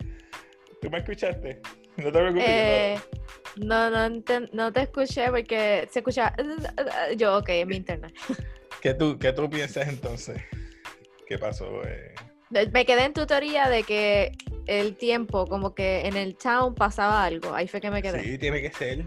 ¿Tú 0.81 0.91
me 0.91 0.99
escuchaste? 0.99 1.61
No 1.97 2.05
te 2.05 2.11
preocupes. 2.11 2.45
Eh, 2.47 2.99
no, 3.57 3.91
no, 3.91 4.73
te 4.73 4.81
escuché 4.81 5.31
porque 5.31 5.89
se 5.91 5.99
escucha. 6.01 6.35
Yo, 7.17 7.39
ok, 7.39 7.49
en 7.51 7.69
mi 7.69 7.77
internet. 7.77 8.15
¿Qué, 8.81 8.95
tú, 8.95 9.19
¿Qué 9.19 9.33
tú 9.33 9.51
piensas 9.51 9.89
entonces? 9.89 10.41
¿Qué 11.27 11.39
pasó? 11.39 11.83
Eh, 11.85 12.15
Me 12.73 12.87
quedé 12.87 13.05
en 13.05 13.13
tu 13.13 13.27
teoría 13.27 13.69
de 13.69 13.83
que 13.83 14.33
el 14.67 14.97
tiempo, 14.97 15.47
como 15.47 15.75
que 15.75 16.07
en 16.07 16.17
el 16.17 16.37
town 16.37 16.75
pasaba 16.75 17.25
algo. 17.25 17.55
Ahí 17.55 17.69
fue 17.69 17.81
que 17.81 17.91
me 17.91 18.03
quedé. 18.03 18.23
Sí, 18.23 18.39
tiene 18.39 18.61
que 18.63 18.71
ser. 18.73 19.07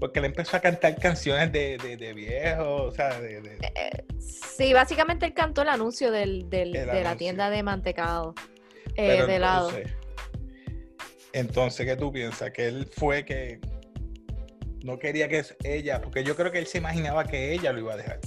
Porque 0.00 0.18
él 0.18 0.24
empezó 0.24 0.56
a 0.56 0.60
cantar 0.60 0.96
canciones 0.98 1.52
de, 1.52 1.78
de, 1.78 1.96
de 1.96 2.12
viejo, 2.12 2.84
o 2.84 2.90
sea, 2.90 3.20
de, 3.20 3.40
de- 3.40 3.56
Eh, 3.74 4.04
Sí, 4.18 4.72
básicamente 4.72 5.26
él 5.26 5.32
cantó 5.34 5.62
el 5.62 5.68
anuncio 5.68 6.10
del, 6.10 6.48
del- 6.50 6.74
El 6.74 6.86
de 6.86 7.02
la 7.04 7.16
tienda 7.16 7.50
de 7.50 7.62
mantecado, 7.62 8.34
eh, 8.96 9.24
de 9.24 9.36
helado. 9.36 9.68
entonces, 9.70 9.94
entonces, 11.32 11.86
¿qué 11.86 11.96
tú 11.96 12.12
piensas? 12.12 12.50
Que 12.50 12.66
él 12.66 12.86
fue 12.94 13.24
que 13.24 13.60
no 14.84 14.98
quería 14.98 15.28
que 15.28 15.38
es 15.38 15.56
ella, 15.64 16.00
porque 16.02 16.24
yo 16.24 16.34
creo 16.36 16.50
que 16.52 16.58
él 16.58 16.66
se 16.66 16.78
imaginaba 16.78 17.24
que 17.24 17.52
ella 17.52 17.72
lo 17.72 17.80
iba 17.80 17.94
a 17.94 17.96
dejar. 17.96 18.20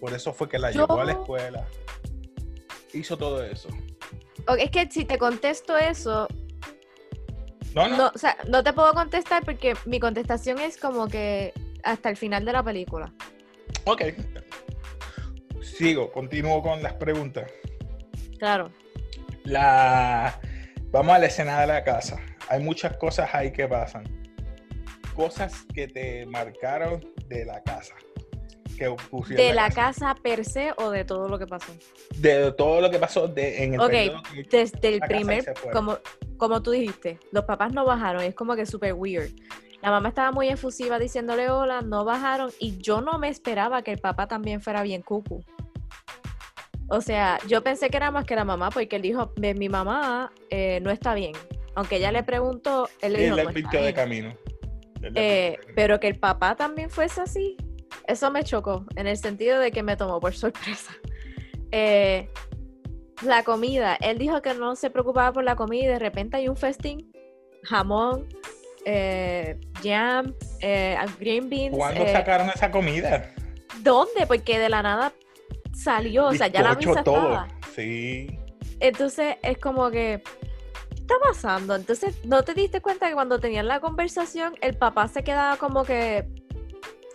Por 0.00 0.12
eso 0.14 0.32
fue 0.32 0.48
que 0.48 0.58
la 0.58 0.70
Yo- 0.70 0.86
llevó 0.86 1.00
a 1.00 1.04
la 1.04 1.12
escuela. 1.12 1.66
Hizo 2.94 3.16
todo 3.16 3.44
eso. 3.44 3.68
Es 4.58 4.70
que 4.70 4.90
si 4.90 5.04
te 5.04 5.18
contesto 5.18 5.76
eso, 5.76 6.26
No, 7.74 7.88
no. 7.88 7.96
no, 7.96 8.12
o 8.14 8.18
sea, 8.18 8.36
no 8.48 8.62
te 8.62 8.72
puedo 8.72 8.92
contestar 8.94 9.44
porque 9.44 9.74
mi 9.84 10.00
contestación 10.00 10.58
es 10.58 10.76
como 10.76 11.08
que 11.08 11.52
hasta 11.82 12.08
el 12.10 12.16
final 12.16 12.44
de 12.44 12.52
la 12.52 12.62
película. 12.62 13.12
Ok. 13.84 14.02
Sigo, 15.62 16.10
continúo 16.12 16.62
con 16.62 16.82
las 16.82 16.94
preguntas. 16.94 17.50
Claro. 18.38 18.70
La... 19.44 20.40
Vamos 20.90 21.14
a 21.14 21.18
la 21.18 21.26
escena 21.26 21.60
de 21.60 21.66
la 21.68 21.84
casa. 21.84 22.18
Hay 22.48 22.60
muchas 22.60 22.96
cosas 22.96 23.30
ahí 23.32 23.52
que 23.52 23.68
pasan. 23.68 24.04
Cosas 25.14 25.64
que 25.72 25.86
te 25.86 26.26
marcaron 26.26 27.00
de 27.28 27.44
la 27.44 27.62
casa. 27.62 27.94
Que 28.80 28.88
ocurrió 28.88 29.38
en 29.38 29.46
¿De 29.48 29.52
la 29.52 29.68
casa 29.70 30.14
per 30.22 30.42
se 30.42 30.72
o 30.78 30.88
de 30.90 31.04
todo 31.04 31.28
lo 31.28 31.38
que 31.38 31.46
pasó? 31.46 31.70
De 32.16 32.50
todo 32.52 32.80
lo 32.80 32.90
que 32.90 32.98
pasó 32.98 33.28
de, 33.28 33.62
en 33.62 33.74
el 33.74 33.80
Ok, 33.80 33.90
que- 33.90 34.46
Desde 34.50 34.94
el 34.94 35.00
primer, 35.00 35.52
como, 35.70 35.98
como 36.38 36.62
tú 36.62 36.70
dijiste, 36.70 37.18
los 37.30 37.44
papás 37.44 37.74
no 37.74 37.84
bajaron, 37.84 38.22
es 38.22 38.34
como 38.34 38.56
que 38.56 38.64
súper 38.64 38.94
weird. 38.94 39.32
La 39.82 39.90
mamá 39.90 40.08
estaba 40.08 40.32
muy 40.32 40.48
efusiva 40.48 40.98
diciéndole 40.98 41.50
hola, 41.50 41.82
no 41.82 42.06
bajaron, 42.06 42.50
y 42.58 42.78
yo 42.78 43.02
no 43.02 43.18
me 43.18 43.28
esperaba 43.28 43.82
que 43.82 43.90
el 43.92 43.98
papá 43.98 44.28
también 44.28 44.62
fuera 44.62 44.82
bien 44.82 45.02
cucu. 45.02 45.44
O 46.88 47.02
sea, 47.02 47.38
yo 47.46 47.62
pensé 47.62 47.90
que 47.90 47.98
era 47.98 48.10
más 48.10 48.24
que 48.24 48.34
la 48.34 48.46
mamá, 48.46 48.70
porque 48.70 48.96
él 48.96 49.02
dijo, 49.02 49.30
"Ve, 49.36 49.52
mi 49.52 49.68
mamá 49.68 50.32
eh, 50.48 50.80
no 50.80 50.90
está 50.90 51.12
bien. 51.12 51.32
Aunque 51.74 51.96
ella 51.96 52.12
le 52.12 52.22
preguntó, 52.22 52.88
él 53.02 53.12
le 53.12 53.18
dijo, 53.24 53.36
él 53.36 53.36
"No 53.36 53.36
le 53.36 53.42
está 53.42 53.52
pintió 53.52 53.80
de 53.80 53.86
bien". 53.92 53.94
camino. 53.94 54.34
Él 55.02 55.12
le 55.12 55.20
Eh, 55.20 55.50
de 55.50 55.56
camino. 55.58 55.72
pero 55.76 56.00
que 56.00 56.08
el 56.08 56.18
papá 56.18 56.56
también 56.56 56.88
fuese 56.88 57.20
así, 57.20 57.58
eso 58.10 58.30
me 58.30 58.44
chocó, 58.44 58.84
en 58.96 59.06
el 59.06 59.16
sentido 59.16 59.58
de 59.58 59.70
que 59.70 59.82
me 59.82 59.96
tomó 59.96 60.20
por 60.20 60.34
sorpresa. 60.34 60.92
Eh, 61.72 62.28
la 63.22 63.44
comida, 63.44 63.96
él 64.00 64.18
dijo 64.18 64.42
que 64.42 64.54
no 64.54 64.76
se 64.76 64.90
preocupaba 64.90 65.32
por 65.32 65.44
la 65.44 65.56
comida 65.56 65.84
y 65.84 65.86
de 65.86 65.98
repente 65.98 66.38
hay 66.38 66.48
un 66.48 66.56
festín, 66.56 67.12
jamón, 67.62 68.26
eh, 68.84 69.60
jam, 69.82 70.34
eh, 70.60 70.96
green 71.18 71.48
beans. 71.48 71.76
¿Cuándo 71.76 72.02
eh, 72.02 72.12
sacaron 72.12 72.48
esa 72.48 72.70
comida? 72.70 73.32
¿Dónde? 73.82 74.26
Porque 74.26 74.58
de 74.58 74.68
la 74.68 74.82
nada 74.82 75.12
salió, 75.72 76.26
o 76.26 76.34
sea, 76.34 76.48
ya 76.48 76.62
la 76.62 76.74
mesa 76.74 77.04
todo. 77.04 77.16
estaba. 77.16 77.48
Sí. 77.74 78.38
Entonces 78.80 79.36
es 79.42 79.58
como 79.58 79.90
que, 79.90 80.22
¿qué 80.24 80.94
está 80.94 81.14
pasando? 81.22 81.74
Entonces, 81.76 82.24
¿no 82.24 82.42
te 82.42 82.54
diste 82.54 82.80
cuenta 82.80 83.08
que 83.08 83.14
cuando 83.14 83.38
tenían 83.38 83.68
la 83.68 83.80
conversación, 83.80 84.54
el 84.62 84.76
papá 84.76 85.08
se 85.08 85.22
quedaba 85.22 85.56
como 85.56 85.84
que 85.84 86.26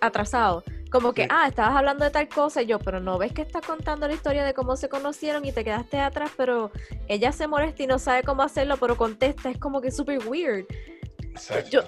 atrasado? 0.02 0.64
Como 0.96 1.12
que, 1.12 1.24
Sí. 1.24 1.28
ah, 1.30 1.48
estabas 1.50 1.76
hablando 1.76 2.06
de 2.06 2.12
tal 2.12 2.30
cosa, 2.30 2.62
y 2.62 2.68
yo, 2.68 2.80
pero 2.80 3.02
no 3.02 3.18
ves 3.18 3.34
que 3.34 3.42
estás 3.42 3.66
contando 3.66 4.08
la 4.08 4.14
historia 4.14 4.46
de 4.46 4.54
cómo 4.54 4.78
se 4.78 4.88
conocieron 4.88 5.44
y 5.44 5.52
te 5.52 5.66
quedaste 5.66 6.00
atrás, 6.00 6.32
pero 6.38 6.72
ella 7.10 7.34
se 7.34 7.48
molesta 7.48 7.84
y 7.84 7.88
no 7.88 8.00
sabe 8.00 8.24
cómo 8.24 8.44
hacerlo, 8.44 8.78
pero 8.78 8.96
contesta, 8.96 9.50
es 9.50 9.58
como 9.58 9.82
que 9.82 9.92
súper 9.92 10.26
weird. 10.26 10.66
exacto. 11.20 11.70
yo- 11.70 11.84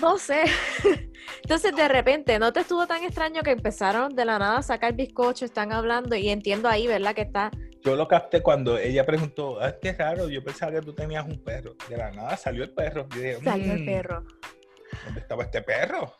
No 0.00 0.16
sé. 0.16 0.44
Entonces, 1.42 1.76
de 1.76 1.86
repente, 1.88 2.38
¿no 2.38 2.50
te 2.52 2.60
estuvo 2.60 2.86
tan 2.86 3.02
extraño 3.04 3.42
que 3.42 3.50
empezaron 3.50 4.14
de 4.16 4.24
la 4.24 4.38
nada 4.38 4.56
a 4.58 4.62
sacar 4.62 4.94
bizcocho, 4.94 5.44
están 5.44 5.72
hablando 5.72 6.16
y 6.16 6.30
entiendo 6.30 6.66
ahí, 6.70 6.86
¿verdad? 6.86 7.14
Que 7.14 7.22
está 7.22 7.50
Yo 7.84 7.94
lo 7.94 8.08
capté 8.08 8.40
cuando 8.40 8.78
ella 8.78 9.04
preguntó, 9.04 9.60
ah, 9.60 9.74
qué 9.82 9.92
raro, 9.92 10.30
yo 10.30 10.42
pensaba 10.42 10.72
que 10.72 10.80
tú 10.80 10.94
tenías 10.94 11.26
un 11.26 11.42
perro. 11.44 11.74
De 11.90 11.96
la 11.98 12.10
nada 12.10 12.36
salió 12.38 12.62
el 12.64 12.70
perro. 12.72 13.06
Yo 13.14 13.20
dije, 13.20 13.38
salió 13.44 13.72
el 13.74 13.82
"Mm, 13.82 13.84
perro. 13.84 14.24
¿Dónde 15.04 15.20
estaba 15.20 15.42
este 15.44 15.60
perro? 15.62 16.14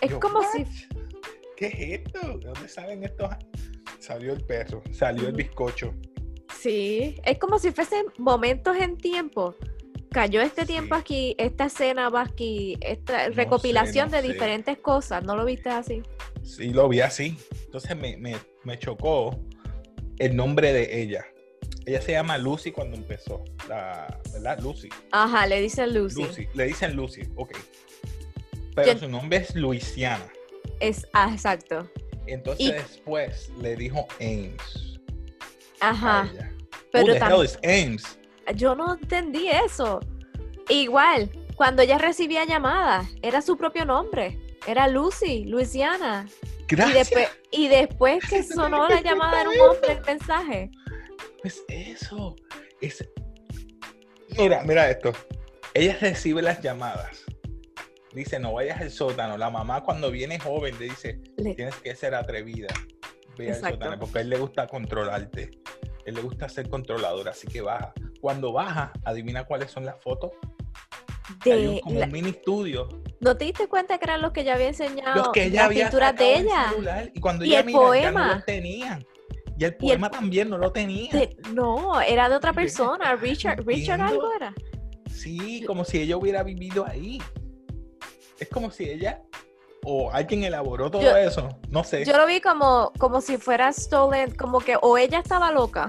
Es 0.00 0.10
Yo, 0.10 0.20
como 0.20 0.38
"What? 0.40 0.46
si 0.52 0.64
¿Qué 1.56 1.66
es 1.66 2.00
esto? 2.06 2.38
¿De 2.38 2.46
dónde 2.46 2.68
salen 2.68 3.04
estos? 3.04 3.28
Salió 4.00 4.32
el 4.32 4.44
perro, 4.44 4.82
salió 4.92 5.28
el 5.28 5.34
bizcocho. 5.34 5.94
Sí, 6.58 7.16
es 7.24 7.38
como 7.38 7.58
si 7.58 7.70
fuesen 7.72 8.06
momentos 8.18 8.76
en 8.76 8.96
tiempo. 8.98 9.54
Cayó 10.10 10.40
este 10.42 10.64
tiempo 10.66 10.94
aquí, 10.94 11.34
esta 11.38 11.66
escena 11.66 12.08
va 12.08 12.22
aquí, 12.22 12.76
esta 12.80 13.28
No 13.28 13.34
recopilación 13.34 14.10
sé, 14.10 14.16
no 14.16 14.22
de 14.22 14.26
sé. 14.28 14.32
diferentes 14.32 14.78
cosas. 14.78 15.24
¿No 15.24 15.36
lo 15.36 15.44
viste 15.44 15.70
así? 15.70 16.02
Sí, 16.42 16.70
lo 16.70 16.88
vi 16.88 17.00
así. 17.00 17.36
Entonces 17.64 17.96
me, 17.96 18.16
me- 18.16 18.36
me 18.64 18.78
chocó 18.78 19.38
el 20.18 20.36
nombre 20.36 20.72
de 20.72 21.02
ella. 21.02 21.24
Ella 21.86 22.00
se 22.00 22.12
llama 22.12 22.38
Lucy 22.38 22.70
cuando 22.72 22.96
empezó, 22.96 23.44
la, 23.68 24.20
¿verdad? 24.32 24.58
Lucy. 24.60 24.88
Ajá, 25.10 25.46
le 25.46 25.60
dicen 25.60 25.92
Lucy. 25.94 26.22
Lucy. 26.22 26.48
Le 26.54 26.64
dicen 26.66 26.94
Lucy, 26.96 27.22
ok. 27.36 27.52
Pero 28.74 28.92
Yo- 28.92 28.98
su 28.98 29.08
nombre 29.08 29.38
es 29.38 29.54
Luisiana. 29.54 30.26
Es, 30.80 31.06
ah, 31.12 31.30
exacto. 31.32 31.88
Entonces 32.26 32.66
Y- 32.66 32.72
después 32.72 33.50
le 33.60 33.76
dijo 33.76 34.06
Ames. 34.20 34.98
Ajá. 35.80 36.30
Pero 36.90 37.12
Who 37.12 37.18
the 37.18 37.24
hell 37.24 37.44
is 37.44 37.58
Ames? 37.64 38.18
yo 38.56 38.74
no 38.74 38.94
entendí 38.94 39.48
eso. 39.48 40.00
Igual, 40.68 41.30
cuando 41.56 41.82
ella 41.82 41.98
recibía 41.98 42.44
llamadas, 42.44 43.06
era 43.22 43.42
su 43.42 43.56
propio 43.56 43.84
nombre. 43.84 44.38
Era 44.66 44.88
Lucy, 44.88 45.44
Luisiana. 45.44 46.26
Y 46.42 46.76
Gracias. 46.76 47.10
después, 47.10 47.28
y 47.50 47.68
después 47.68 48.24
que 48.28 48.42
sonó 48.42 48.88
la 48.88 49.00
llamada 49.02 49.42
era 49.42 49.50
un 49.50 49.60
hombre 49.60 49.92
el 49.92 50.00
mensaje. 50.04 50.70
Pues 51.42 51.62
eso. 51.68 52.34
Es... 52.80 53.06
Mira, 54.38 54.62
mira 54.64 54.90
esto. 54.90 55.12
Ella 55.74 55.96
recibe 56.00 56.40
las 56.40 56.60
llamadas. 56.62 57.23
Dice, 58.14 58.38
no 58.38 58.52
vayas 58.52 58.80
al 58.80 58.90
sótano. 58.90 59.36
La 59.36 59.50
mamá 59.50 59.82
cuando 59.82 60.10
viene 60.10 60.38
joven 60.38 60.76
le 60.78 60.84
dice, 60.86 61.20
tienes 61.56 61.74
que 61.76 61.94
ser 61.96 62.14
atrevida. 62.14 62.68
Ve 63.36 63.50
al 63.52 63.60
sótano, 63.60 63.98
porque 63.98 64.18
a 64.18 64.20
él 64.22 64.30
le 64.30 64.38
gusta 64.38 64.66
controlarte. 64.68 65.50
A 65.84 66.02
él 66.06 66.14
le 66.14 66.20
gusta 66.22 66.48
ser 66.48 66.68
controlador, 66.68 67.28
así 67.28 67.46
que 67.48 67.60
baja. 67.60 67.92
Cuando 68.20 68.52
baja, 68.52 68.92
adivina 69.04 69.44
cuáles 69.44 69.70
son 69.70 69.84
las 69.84 70.00
fotos. 70.02 70.30
Hay 71.44 71.66
un, 71.66 71.74
de 71.76 71.80
como 71.80 71.98
la- 72.00 72.06
un 72.06 72.12
mini 72.12 72.28
estudio. 72.30 72.88
¿No 73.20 73.36
te 73.36 73.46
diste 73.46 73.66
cuenta 73.66 73.98
que 73.98 74.04
eran 74.04 74.20
los 74.22 74.32
que 74.32 74.44
ya 74.44 74.54
había 74.54 74.68
enseñado 74.68 75.14
Los 75.16 75.28
que 75.32 75.44
ella 75.44 75.62
las 75.62 75.66
había 75.66 75.84
pinturas 75.86 76.16
de 76.16 76.34
ella? 76.36 77.10
Y 77.14 77.20
cuando 77.20 77.44
Y 77.44 77.48
ella 77.48 77.60
el 77.60 77.66
mira, 77.66 77.78
ya 77.78 77.84
no 77.84 77.88
poema. 77.88 78.42
tenían. 78.46 79.06
Y 79.46 79.52
el 79.52 79.60
Y 79.62 79.64
el- 79.64 79.76
poema 79.76 80.10
también 80.10 80.50
no 80.50 80.58
lo 80.58 80.70
tenía. 80.72 81.10
De- 81.12 81.36
no, 81.52 82.00
era 82.00 82.28
de 82.28 82.36
otra 82.36 82.52
persona, 83.02 83.16
Richard, 83.16 83.64
Richard 83.66 84.00
algo 84.00 84.30
era. 84.36 84.54
Sí, 85.10 85.64
como 85.66 85.84
si 85.84 85.98
ella 86.00 86.16
hubiera 86.16 86.42
vivido 86.42 86.86
ahí. 86.86 87.18
Es 88.44 88.50
como 88.50 88.70
si 88.70 88.84
ella 88.90 89.22
o 89.84 90.10
alguien 90.10 90.44
elaboró 90.44 90.90
todo 90.90 91.00
Yo- 91.00 91.16
eso. 91.16 91.48
No 91.70 91.82
sé. 91.82 92.04
Yo 92.04 92.16
lo 92.18 92.26
vi 92.26 92.42
como, 92.42 92.92
como 92.98 93.22
si 93.22 93.38
fuera 93.38 93.72
stolen, 93.72 94.34
como 94.34 94.60
que 94.60 94.76
o 94.80 94.98
ella 94.98 95.18
estaba 95.18 95.50
loca 95.50 95.88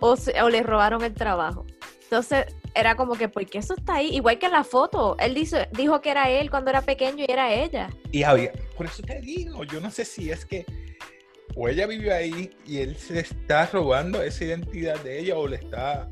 o, 0.00 0.14
o 0.42 0.48
le 0.50 0.62
robaron 0.62 1.02
el 1.02 1.14
trabajo. 1.14 1.64
Entonces 2.02 2.44
era 2.74 2.94
como 2.94 3.14
que, 3.14 3.30
¿por 3.30 3.46
qué 3.46 3.58
eso 3.58 3.74
está 3.74 3.94
ahí? 3.94 4.14
Igual 4.14 4.38
que 4.38 4.46
en 4.46 4.52
la 4.52 4.64
foto. 4.64 5.16
Él 5.18 5.32
dice, 5.34 5.68
dijo 5.72 6.02
que 6.02 6.10
era 6.10 6.28
él 6.28 6.50
cuando 6.50 6.68
era 6.70 6.82
pequeño 6.82 7.24
y 7.26 7.30
era 7.30 7.54
ella. 7.54 7.88
Y 8.10 8.22
había, 8.22 8.52
por 8.76 8.84
eso 8.84 9.02
te 9.02 9.18
digo, 9.20 9.64
yo 9.64 9.80
no 9.80 9.90
sé 9.90 10.04
si 10.04 10.30
es 10.30 10.44
que 10.44 10.66
o 11.56 11.68
ella 11.68 11.86
vive 11.86 12.12
ahí 12.12 12.50
y 12.66 12.78
él 12.80 12.96
se 12.96 13.20
está 13.20 13.64
robando 13.66 14.22
esa 14.22 14.44
identidad 14.44 15.00
de 15.00 15.20
ella 15.20 15.38
o 15.38 15.48
le 15.48 15.56
está, 15.56 16.10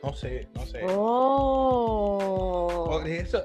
no 0.00 0.14
sé, 0.14 0.48
no 0.54 0.64
sé. 0.64 0.80
Oh. 0.88 2.84
Por 2.88 3.08
eso, 3.08 3.44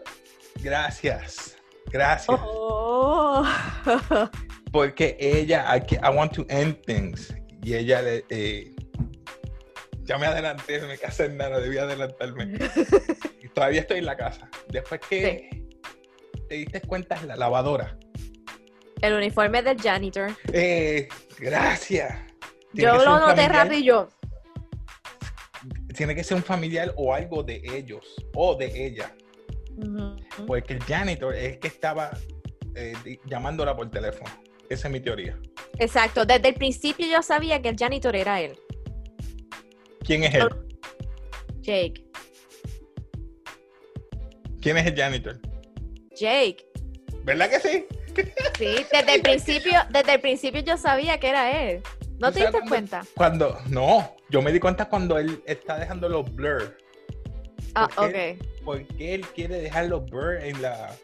gracias, 0.62 1.58
gracias. 1.92 2.40
Oh. 2.42 3.46
Porque 4.72 5.18
ella, 5.20 5.66
I, 5.76 6.16
want 6.16 6.34
to 6.34 6.46
end 6.50 6.82
things. 6.86 7.34
Y 7.64 7.76
ella 7.76 8.02
le, 8.02 8.26
eh, 8.30 8.76
ya 10.04 10.18
me 10.18 10.26
adelanté, 10.28 10.80
me 10.82 10.98
casé 10.98 11.26
en 11.26 11.38
nada, 11.38 11.60
debí 11.60 11.78
adelantarme. 11.78 12.58
Y 13.42 13.50
todavía 13.50 13.82
estoy 13.82 14.00
en 14.00 14.06
la 14.06 14.18
casa. 14.18 14.50
Después 14.70 15.00
que 15.10 15.68
te 16.50 16.56
diste 16.56 16.82
cuenta 16.82 17.16
es 17.16 17.24
la 17.24 17.36
lavadora. 17.36 17.98
El 19.02 19.14
uniforme 19.14 19.62
del 19.62 19.80
janitor. 19.80 20.32
Eh, 20.52 21.08
gracias. 21.40 22.20
Yo 22.74 22.96
lo 22.98 23.20
noté 23.20 23.48
rápido. 23.48 24.10
Tiene 25.96 26.14
que 26.14 26.24
ser 26.24 26.38
un 26.38 26.44
familiar 26.44 26.94
o 26.98 27.14
algo 27.14 27.42
de 27.42 27.62
ellos 27.64 28.16
o 28.36 28.56
de 28.56 28.86
ella. 28.86 29.16
ujú. 29.78 30.27
Porque 30.46 30.74
el 30.74 30.84
janitor 30.84 31.34
es 31.34 31.58
que 31.58 31.68
estaba 31.68 32.12
eh, 32.76 32.94
llamándola 33.26 33.76
por 33.76 33.90
teléfono. 33.90 34.30
Esa 34.70 34.88
es 34.88 34.92
mi 34.92 35.00
teoría. 35.00 35.38
Exacto. 35.80 36.26
Desde 36.26 36.50
el 36.50 36.56
principio 36.56 37.08
yo 37.08 37.22
sabía 37.22 37.62
que 37.62 37.70
el 37.70 37.78
janitor 37.78 38.16
era 38.16 38.42
él. 38.42 38.58
¿Quién 40.06 40.24
es 40.24 40.36
él? 40.36 40.48
Jake. 41.62 42.04
¿Quién 44.62 44.78
es 44.78 44.86
el 44.86 44.96
janitor? 44.96 45.40
Jake. 46.16 46.66
¿Verdad 47.24 47.50
que 47.50 47.60
sí? 47.60 47.86
Sí, 48.58 48.86
desde 48.92 49.16
el 49.16 49.22
principio, 49.22 49.80
desde 49.90 50.16
el 50.16 50.22
principio 50.22 50.62
yo 50.62 50.78
sabía 50.78 51.20
que 51.20 51.30
era 51.30 51.70
él. 51.70 51.84
¿No 52.20 52.30
¿Tú 52.30 52.40
te 52.40 52.48
diste 52.48 52.60
cuenta? 52.68 53.04
Cuando, 53.16 53.60
no, 53.70 54.16
yo 54.30 54.42
me 54.42 54.52
di 54.52 54.60
cuenta 54.60 54.90
cuando 54.90 55.20
él 55.20 55.44
está 55.46 55.78
dejando 55.78 56.10
los 56.10 56.34
blur. 56.34 56.78
Ah, 57.80 57.88
¿Por 57.96 58.06
ok. 58.06 58.12
qué? 58.12 58.40
Porque 58.66 59.14
él 59.14 59.22
quiere 59.36 59.60
dejar 59.62 59.86
los 59.86 60.04
blur 60.10 60.38
en 60.42 60.60
la, 60.62 60.96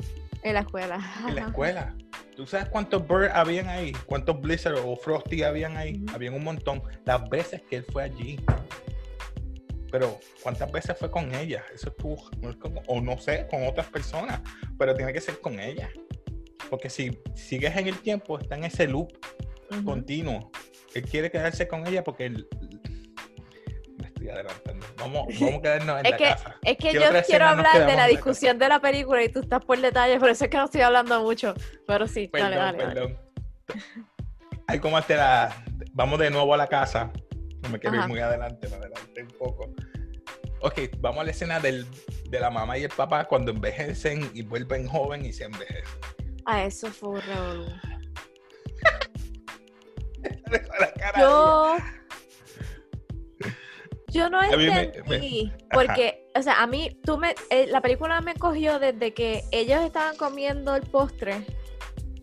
En 0.42 0.56
la 0.56 0.62
escuela. 0.62 1.00
en 1.28 1.36
la 1.36 1.42
escuela. 1.48 1.96
¿Tú 2.36 2.48
sabes 2.48 2.68
cuántos 2.70 3.08
blur 3.08 3.30
habían 3.32 3.70
ahí? 3.70 3.92
¿Cuántos 4.08 4.42
blizzard 4.42 4.80
o 4.84 4.96
frosty 4.96 5.44
habían 5.44 5.78
ahí? 5.78 6.04
Habían 6.14 6.34
un 6.34 6.44
montón. 6.44 6.82
Las 7.06 7.30
veces 7.30 7.62
que 7.70 7.76
él 7.78 7.86
fue 7.92 8.04
allí. 8.04 8.40
Pero, 9.92 10.20
¿cuántas 10.42 10.72
veces 10.72 10.98
fue 10.98 11.12
con 11.12 11.34
ella? 11.36 11.64
Eso 11.72 11.90
estuvo, 11.90 12.16
es 12.50 12.56
como- 12.56 12.82
o 12.88 13.00
no 13.00 13.20
sé, 13.20 13.46
con 13.52 13.68
otras 13.68 13.86
personas, 13.88 14.42
pero 14.80 14.96
tiene 14.96 15.14
que 15.14 15.22
ser 15.22 15.40
con 15.40 15.60
ella. 15.60 15.90
Porque 16.72 16.90
si 16.90 17.20
sigues 17.36 17.76
en 17.78 17.88
el 17.88 18.00
tiempo, 18.00 18.40
está 18.40 18.56
en 18.56 18.64
ese 18.64 18.88
loop 18.88 19.12
continuo. 19.86 20.52
Él 20.96 21.04
quiere 21.04 21.30
quedarse 21.30 21.68
con 21.68 21.86
ella 21.86 22.04
porque 22.04 22.26
él... 22.26 22.48
estoy 24.24 24.30
adelantando. 24.30 24.86
Vamos, 24.98 25.28
vamos 25.40 25.56
a 25.56 25.62
quedarnos 25.62 26.00
en 26.00 26.06
Es 26.06 26.12
la 26.12 26.18
que- 26.18 26.24
casa. 26.24 26.56
Es 26.64 26.78
que 26.78 26.90
¿Qué 26.90 26.94
yo 26.94 27.02
quiero 27.26 27.46
hablar 27.46 27.86
de 27.86 27.96
la 27.96 28.08
discusión 28.08 28.58
de 28.58 28.70
la 28.70 28.80
película 28.80 29.24
y 29.24 29.30
tú 29.30 29.42
estás 29.42 29.64
por 29.66 29.80
detalles, 29.80 30.20
por 30.20 30.30
eso 30.30 30.46
es 30.46 30.52
que 30.52 30.58
no 30.58 30.66
estoy 30.66 30.82
hablando 30.82 31.22
mucho. 31.22 31.54
Pero 31.88 32.08
sí, 32.08 32.28
Perdón, 32.28 32.52
dale, 32.52 32.78
dale. 32.78 32.94
perdón. 32.94 33.18
Hay 34.68 34.80
como 34.80 35.02
te 35.02 35.16
la... 35.16 35.64
Vamos 35.94 36.20
de 36.20 36.30
nuevo 36.32 36.54
a 36.54 36.58
la 36.58 36.68
casa. 36.68 37.12
No 37.62 37.70
me 37.70 37.80
quiero 37.80 37.96
Ajá. 37.98 38.06
ir 38.06 38.10
muy 38.10 38.20
adelante, 38.20 38.68
me 38.70 38.76
adelanté 38.76 39.24
un 39.24 39.30
poco. 39.38 39.74
Ok, 40.62 40.80
vamos 41.00 41.22
a 41.22 41.24
la 41.26 41.32
escena 41.32 41.60
del, 41.60 41.86
de 42.30 42.40
la 42.40 42.50
mamá 42.50 42.78
y 42.78 42.84
el 42.84 42.90
papá 42.90 43.26
cuando 43.26 43.52
envejecen 43.52 44.32
y 44.34 44.42
vuelven 44.42 44.88
joven 44.88 45.26
y 45.26 45.34
se 45.34 45.44
envejecen. 45.46 45.84
Ah, 46.46 46.64
eso 46.64 46.90
fue 46.92 47.10
un 47.10 47.20
de. 47.20 47.74
Yo. 51.20 51.76
Yo 54.13 54.30
no 54.30 54.39
me- 54.41 54.47
entendí. 54.47 55.52
me- 55.52 55.58
porque, 55.73 56.26
o 56.36 56.41
sea, 56.41 56.62
a 56.62 56.67
mí, 56.67 56.97
tú 57.04 57.17
me. 57.17 57.36
eh, 57.49 57.67
la 57.67 57.82
película 57.82 58.21
me 58.21 58.36
cogió 58.36 58.80
desde 58.80 59.13
que 59.13 59.43
ellos 59.52 59.82
estaban 59.82 60.15
comiendo 60.15 60.76
el 60.76 60.84
postre. 60.84 61.45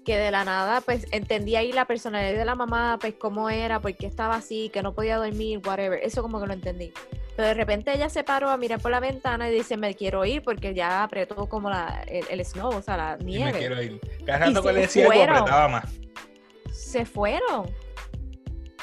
Que 0.05 0.17
de 0.17 0.31
la 0.31 0.45
nada, 0.45 0.81
pues 0.81 1.07
entendí 1.13 1.57
ahí 1.57 1.73
la 1.73 1.85
personalidad 1.85 2.39
de 2.39 2.45
la 2.47 2.55
mamá, 2.55 2.97
pues 2.99 3.15
cómo 3.19 3.51
era, 3.51 3.81
por 3.81 3.95
qué 3.95 4.07
estaba 4.07 4.37
así, 4.37 4.71
que 4.71 4.83
no 4.83 4.95
podía 4.95 5.19
dormir, 5.19 5.61
whatever. 5.65 6.01
Eso 6.03 6.23
como 6.23 6.41
que 6.41 6.47
lo 6.47 6.55
entendí. 6.55 6.91
Pero 7.37 7.49
de 7.49 7.55
repente 7.55 7.93
ella 7.95 8.09
se 8.09 8.25
paró 8.25 8.49
a 8.49 8.57
mirar 8.57 8.81
por 8.81 8.91
la 8.91 8.99
ventana 9.01 9.49
y 9.51 9.53
dice, 9.55 9.77
me 9.77 9.95
quiero 9.95 10.25
ir 10.25 10.43
porque 10.43 10.75
ya 10.75 11.03
apretó 11.03 11.49
como 11.51 11.69
la, 11.69 12.03
el, 12.09 12.25
el 12.31 12.45
snow, 12.45 12.71
o 12.75 12.83
sea, 12.83 12.97
la 12.97 13.17
Y 13.21 13.25
me 13.25 13.31
nieve. 13.31 13.59
quiero 13.59 13.83
ir. 13.83 14.01
Cada 14.25 14.47
rato 14.47 14.63
que 14.63 14.73
le 14.73 14.81
decía 14.81 15.07
algo 15.07 15.23
apretaba 15.23 15.69
más. 15.69 15.85
Se 16.73 17.05
fueron. 17.05 17.71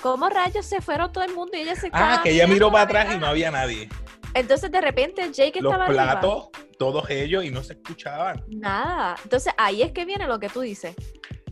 ¿Cómo 0.02 0.30
rayos 0.30 0.66
se 0.66 0.82
fueron 0.82 1.12
todo 1.12 1.24
el 1.24 1.34
mundo 1.34 1.58
y 1.58 1.62
ella 1.62 1.76
se 1.76 1.88
Ah, 1.88 1.90
estaba 1.94 2.24
que 2.24 2.32
ella 2.32 2.48
miró 2.48 2.72
para 2.72 2.84
atrás 2.84 3.16
y 3.16 3.18
no 3.18 3.28
había 3.28 3.52
nadie. 3.52 3.90
Entonces 4.34 4.72
de 4.72 4.82
repente 4.82 5.22
Jake 5.32 5.60
Los 5.62 5.72
estaba 5.74 5.86
arriba. 5.86 6.04
platos, 6.20 6.50
todos 6.78 7.10
ellos, 7.10 7.44
y 7.44 7.50
no 7.50 7.64
se 7.64 7.74
escuchaban. 7.74 8.44
Nada. 8.48 9.16
Entonces 9.24 9.52
ahí 9.58 9.82
es 9.82 9.92
que 9.92 10.06
viene 10.06 10.28
lo 10.28 10.40
que 10.40 10.50
tú 10.50 10.62
dices. 10.62 10.96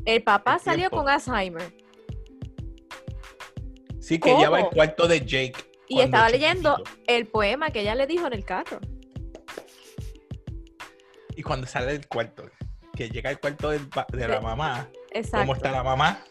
El 0.06 0.24
papá 0.24 0.56
El 0.56 0.60
salió 0.62 0.92
con 0.92 1.10
Alzheimer 1.10 1.74
Sí, 4.00 4.20
que 4.20 4.32
ella 4.36 4.52
va 4.52 4.58
al 4.58 4.64
¿Cómo? 4.66 4.76
cuarto 4.76 5.08
de 5.08 5.20
Jake. 5.22 5.56
y 5.88 6.00
estaba 6.02 6.30
leyendo 6.30 6.82
el 7.08 7.28
poema 7.28 7.72
que 7.72 7.82
ella 7.82 7.96
le 7.96 8.06
dijo 8.06 8.28
en 8.28 8.34
el 8.34 8.46
carro. 8.46 8.80
Y 11.36 11.42
cuando 11.42 11.66
sale 11.68 11.88
del 11.88 12.08
cuarto, 12.08 12.44
que 12.96 13.10
llega 13.10 13.30
al 13.32 13.40
cuarto 13.40 13.72
pa- 13.94 14.06
de 14.12 14.28
la 14.28 14.36
De- 14.36 14.42
mamá, 14.42 14.90
Exacto. 15.12 15.40
¿cómo 15.40 15.56
está 15.56 15.72
la 15.72 15.84
mamá? 15.84 16.24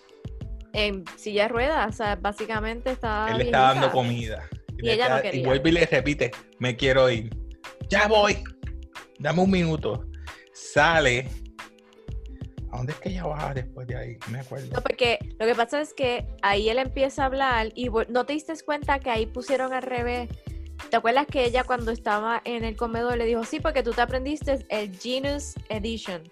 En 0.74 1.04
silla 1.16 1.44
de 1.44 1.48
ruedas. 1.48 1.94
O 1.94 1.96
sea, 1.96 2.16
básicamente 2.16 2.90
estaba. 2.90 3.30
Él 3.30 3.38
le 3.38 3.44
está 3.44 3.60
dando 3.72 3.90
comida. 3.90 4.48
Y 4.78 4.90
ella 4.90 5.08
no 5.08 5.22
quería. 5.22 5.46
vuelve 5.46 5.70
y 5.70 5.72
le 5.72 5.86
repite, 5.86 6.30
me 6.58 6.76
quiero 6.76 7.08
ir. 7.08 7.34
Ya 7.88 8.06
voy. 8.06 8.42
Dame 9.18 9.40
un 9.40 9.50
minuto. 9.50 10.06
Sale. 10.52 11.28
¿A 12.70 12.76
dónde 12.76 12.92
es 12.92 12.98
que 12.98 13.08
ella 13.10 13.24
baja 13.24 13.54
después 13.54 13.86
de 13.86 13.96
ahí? 13.96 14.16
No 14.26 14.32
me 14.32 14.40
acuerdo. 14.40 14.66
No, 14.74 14.82
porque 14.82 15.18
lo 15.38 15.46
que 15.46 15.54
pasa 15.54 15.80
es 15.80 15.94
que 15.94 16.26
ahí 16.42 16.68
él 16.68 16.78
empieza 16.78 17.22
a 17.22 17.26
hablar 17.26 17.68
y 17.76 17.88
no 18.08 18.26
te 18.26 18.32
diste 18.32 18.52
cuenta 18.64 18.98
que 18.98 19.10
ahí 19.10 19.26
pusieron 19.26 19.72
al 19.72 19.82
revés. 19.82 20.28
¿Te 20.90 20.96
acuerdas 20.96 21.26
que 21.26 21.44
ella 21.44 21.62
cuando 21.62 21.92
estaba 21.92 22.42
en 22.44 22.64
el 22.64 22.76
comedor 22.76 23.16
le 23.16 23.26
dijo, 23.26 23.44
sí, 23.44 23.60
porque 23.60 23.84
tú 23.84 23.92
te 23.92 24.00
aprendiste 24.00 24.66
el 24.68 24.96
Genus 24.98 25.54
Edition? 25.68 26.22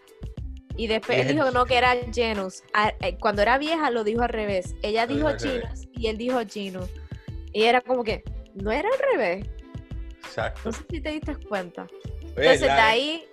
Y 0.77 0.87
después 0.87 1.19
él 1.19 1.29
dijo 1.29 1.51
no, 1.51 1.67
que 1.67 1.77
era 1.77 1.95
Genus. 2.13 2.63
Eh, 3.01 3.17
Cuando 3.21 3.43
era 3.43 3.59
vieja 3.59 3.91
lo 3.91 4.05
dijo 4.05 4.23
al 4.23 4.31
revés. 4.31 4.75
Ella 4.83 5.07
dijo. 5.07 5.29
Genus 5.39 5.89
y 5.93 6.07
él 6.07 6.19
dijo 6.19 6.41
Genus. 6.49 6.89
Y 7.53 7.65
era 7.65 7.81
como 7.81 8.03
que, 8.03 8.25
no 8.55 8.73
era 8.73 8.89
al 8.89 9.13
revés. 9.13 9.47
Exacto. 10.25 10.61
No 10.65 10.73
sé 10.73 10.85
si 10.89 11.01
te 11.01 11.11
diste 11.11 11.37
cuenta. 11.47 11.83
Oye, 11.83 12.31
Entonces, 12.37 12.63
de 12.63 12.71
ahí, 12.71 13.25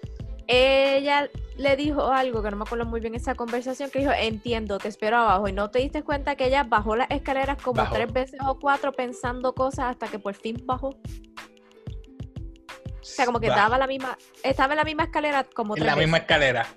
ella 0.47 1.30
le 1.58 1.75
dijo 1.75 2.12
algo 2.12 2.41
que 2.43 2.52
no 2.52 2.58
me 2.58 2.63
acuerdo 2.63 2.86
muy 2.86 2.99
bien 2.99 3.15
esa 3.15 3.36
conversación, 3.36 3.89
que 3.89 3.99
dijo, 3.99 4.12
entiendo, 4.12 4.78
te 4.78 4.89
espero 4.89 5.17
abajo. 5.17 5.47
Y 5.47 5.54
no 5.54 5.69
te 5.71 5.80
diste 5.80 6.04
cuenta 6.04 6.36
que 6.36 6.47
ella 6.47 6.63
bajó 6.63 6.95
las 6.95 7.10
escaleras 7.12 7.62
como 7.62 7.82
Bajó. 7.82 7.95
tres 7.95 8.12
veces 8.12 8.39
o 8.45 8.60
cuatro 8.60 8.91
pensando 8.91 9.54
cosas 9.54 9.86
hasta 9.91 10.08
que 10.08 10.19
por 10.19 10.36
fin 10.36 10.62
bajó. 10.65 10.89
O 10.89 10.97
sea, 13.02 13.25
como 13.25 13.39
que 13.39 13.49
Bajó 13.49 13.62
daba 13.62 13.78
la 13.78 13.88
misma, 13.88 14.17
estaba 14.43 14.73
en 14.73 14.78
la 14.78 14.84
misma 14.84 15.04
escalera 15.04 15.43
como 15.43 15.75
en 15.75 15.82
tres 15.82 15.93
la 15.93 15.95
misma 15.95 16.17
escalera. 16.17 16.67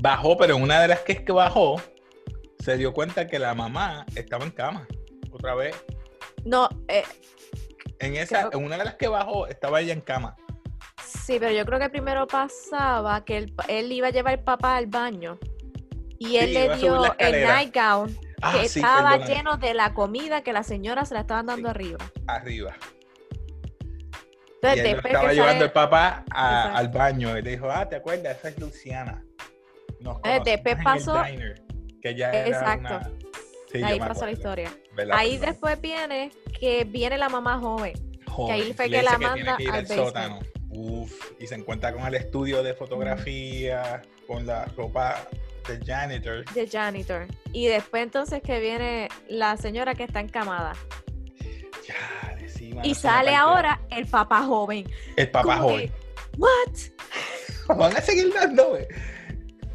Bajó, 0.00 0.36
pero 0.36 0.56
en 0.56 0.62
una 0.62 0.80
de 0.80 0.88
las 0.88 1.00
que 1.00 1.12
es 1.12 1.20
que 1.20 1.32
bajó, 1.32 1.80
se 2.58 2.76
dio 2.76 2.92
cuenta 2.92 3.26
que 3.26 3.38
la 3.38 3.54
mamá 3.54 4.06
estaba 4.14 4.44
en 4.44 4.50
cama. 4.50 4.86
Otra 5.30 5.54
vez. 5.54 5.76
No, 6.44 6.68
eh, 6.88 7.04
En 7.98 8.16
esa, 8.16 8.48
Creo- 8.48 8.58
en 8.60 8.66
una 8.66 8.78
de 8.78 8.84
las 8.84 8.94
que 8.94 9.08
bajó, 9.08 9.46
estaba 9.46 9.80
ella 9.80 9.92
en 9.92 10.00
cama. 10.00 10.34
sí, 11.04 11.36
pero 11.38 11.52
yo 11.52 11.66
creo 11.66 11.78
que 11.78 11.90
primero 11.90 12.26
pasaba 12.26 13.24
que 13.26 13.36
él, 13.36 13.54
él 13.68 13.92
iba 13.92 14.08
a 14.08 14.10
llevar 14.10 14.34
al 14.34 14.42
papá 14.44 14.76
al 14.76 14.86
baño. 14.86 15.38
Y 16.18 16.36
él 16.36 16.48
Sí, 16.48 16.52
le 16.54 16.76
dio 16.76 17.14
el 17.18 17.44
nightgown 17.46 18.16
Ah, 18.42 18.52
que 18.60 18.68
sí, 18.70 18.78
estaba 18.80 19.10
perdóname. 19.12 19.34
lleno 19.34 19.56
de 19.58 19.74
la 19.74 19.92
comida 19.92 20.42
que 20.42 20.52
la 20.54 20.62
señora 20.62 21.04
se 21.04 21.12
la 21.14 21.20
estaban 21.20 21.44
dando 21.46 21.68
Sí. 21.68 21.70
arriba. 21.74 21.98
Arriba. 22.26 22.74
Y 24.62 24.66
Entonces, 24.66 24.78
él 24.78 24.82
lo 24.84 24.92
después 24.94 25.12
estaba 25.12 25.28
que 25.28 25.34
llevando 25.34 25.52
sale- 25.54 25.64
el 25.66 25.72
papá 25.72 26.24
a- 26.30 26.76
al 26.76 26.88
baño. 26.88 27.36
Y 27.38 27.42
le 27.42 27.50
dijo, 27.50 27.70
ah, 27.70 27.86
¿te 27.88 27.96
acuerdas? 27.96 28.38
Esa 28.38 28.48
es 28.48 28.58
Luciana. 28.58 29.22
Nos 30.00 30.16
Eh, 30.24 30.40
después 30.44 30.72
en 30.74 30.78
el 30.78 30.84
pasó- 30.84 31.22
diner, 31.24 31.62
que 32.02 32.14
ya 32.14 32.30
era 32.30 32.46
Exacto. 32.48 32.80
una- 32.96 33.12
Sí, 33.72 33.78
yo 33.78 33.86
ahí 33.86 33.98
pasó 34.00 34.26
la 34.26 34.32
historia. 34.32 34.74
¿Verdad? 34.96 35.16
Ahí 35.16 35.36
después 35.38 35.80
viene 35.80 36.32
que 36.58 36.84
viene 36.84 37.16
la 37.18 37.28
mamá 37.28 37.58
joven. 37.58 37.92
Joven, 38.26 38.54
ahí 38.54 38.72
fue 38.72 38.88
le 38.88 38.96
que 38.98 39.02
la 39.04 39.18
manda 39.18 39.56
que 39.56 39.62
ir 39.64 39.70
al 39.70 39.86
sótano. 39.86 40.40
Uf, 40.70 41.12
y 41.38 41.46
se 41.46 41.54
encuentra 41.54 41.92
con 41.92 42.04
el 42.06 42.14
estudio 42.14 42.62
de 42.62 42.74
fotografía, 42.74 44.02
con 44.26 44.46
la 44.46 44.64
ropa 44.76 45.26
del 45.68 45.84
janitor. 45.84 46.44
de 46.52 46.66
janitor. 46.66 47.26
Y 47.52 47.66
después 47.66 48.02
entonces 48.02 48.42
que 48.42 48.58
viene 48.60 49.08
la 49.28 49.56
señora 49.56 49.94
que 49.94 50.04
está 50.04 50.20
encamada. 50.20 50.72
Ya, 51.86 52.82
Y 52.82 52.94
sale 52.94 53.34
ahora 53.34 53.80
el 53.90 54.06
papá 54.06 54.42
joven. 54.42 54.88
el 55.16 55.30
papá 55.30 55.56
Como 55.58 55.68
joven. 55.70 55.88
que, 55.90 56.38
¿What? 56.38 56.74
Van 57.78 57.96
a 57.96 58.00
seguir 58.00 58.32
dando. 58.32 58.78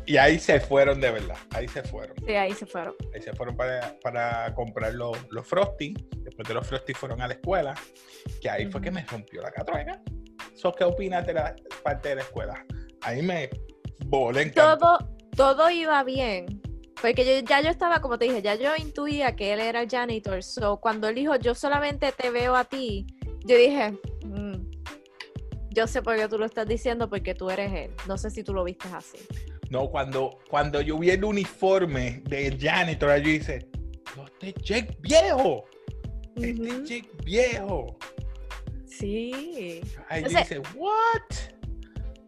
Y 0.05 0.17
ahí 0.17 0.39
se 0.39 0.59
fueron 0.59 0.99
de 0.99 1.11
verdad. 1.11 1.37
Ahí 1.51 1.67
se 1.67 1.81
fueron. 1.83 2.15
Sí, 2.25 2.33
ahí 2.33 2.53
se 2.53 2.65
fueron. 2.65 2.93
Ahí 3.13 3.21
se 3.21 3.33
fueron 3.33 3.55
para, 3.55 3.97
para 4.01 4.53
comprar 4.53 4.93
los, 4.93 5.17
los 5.31 5.47
Frosty. 5.47 5.93
Después 6.17 6.47
de 6.47 6.53
los 6.53 6.67
Frosty 6.67 6.93
fueron 6.93 7.21
a 7.21 7.27
la 7.27 7.33
escuela. 7.33 7.73
Que 8.41 8.49
ahí 8.49 8.69
fue 8.71 8.81
que 8.81 8.91
me 8.91 9.03
rompió 9.05 9.41
la 9.41 9.51
catruega. 9.51 10.01
¿So 10.53 10.71
qué 10.71 10.83
opinas 10.83 11.25
de 11.25 11.33
la 11.33 11.55
parte 11.83 12.09
de 12.09 12.15
la 12.15 12.21
escuela? 12.21 12.65
Ahí 13.01 13.21
me 13.21 13.49
volé. 14.05 14.51
Todo, 14.51 14.99
todo 15.35 15.69
iba 15.69 16.03
bien. 16.03 16.61
Porque 17.01 17.25
yo, 17.25 17.45
ya 17.47 17.61
yo 17.61 17.69
estaba, 17.69 17.99
como 17.99 18.17
te 18.17 18.25
dije, 18.25 18.41
ya 18.41 18.55
yo 18.55 18.75
intuía 18.75 19.35
que 19.35 19.53
él 19.53 19.59
era 19.59 19.81
el 19.81 19.89
janitor. 19.89 20.41
So, 20.43 20.79
cuando 20.79 21.07
él 21.07 21.15
dijo, 21.15 21.35
yo 21.35 21.53
solamente 21.53 22.11
te 22.11 22.29
veo 22.29 22.55
a 22.55 22.63
ti, 22.63 23.05
yo 23.45 23.57
dije, 23.57 23.91
"Mm, 24.23 24.71
yo 25.75 25.87
sé 25.87 26.01
por 26.01 26.15
qué 26.15 26.27
tú 26.27 26.39
lo 26.39 26.45
estás 26.45 26.67
diciendo, 26.67 27.09
porque 27.09 27.35
tú 27.35 27.49
eres 27.49 27.71
él. 27.73 27.91
No 28.07 28.17
sé 28.17 28.29
si 28.29 28.43
tú 28.43 28.53
lo 28.53 28.63
viste 28.63 28.87
así. 28.93 29.17
No, 29.69 29.89
cuando, 29.89 30.39
cuando 30.49 30.81
yo 30.81 30.97
vi 30.99 31.09
el 31.09 31.23
uniforme 31.23 32.21
del 32.25 32.59
janitor, 32.59 33.17
yo 33.21 33.31
no, 34.15 34.25
este 34.25 34.49
es 34.49 34.55
Jake 34.63 34.97
viejo. 35.01 35.65
Este 36.35 36.83
Jake 36.83 37.11
viejo. 37.23 37.97
Sí. 38.85 39.81
Ahí 40.07 40.21
yo 40.21 40.27
Entonces- 40.27 40.49
dice, 40.49 40.61
what? 40.75 41.55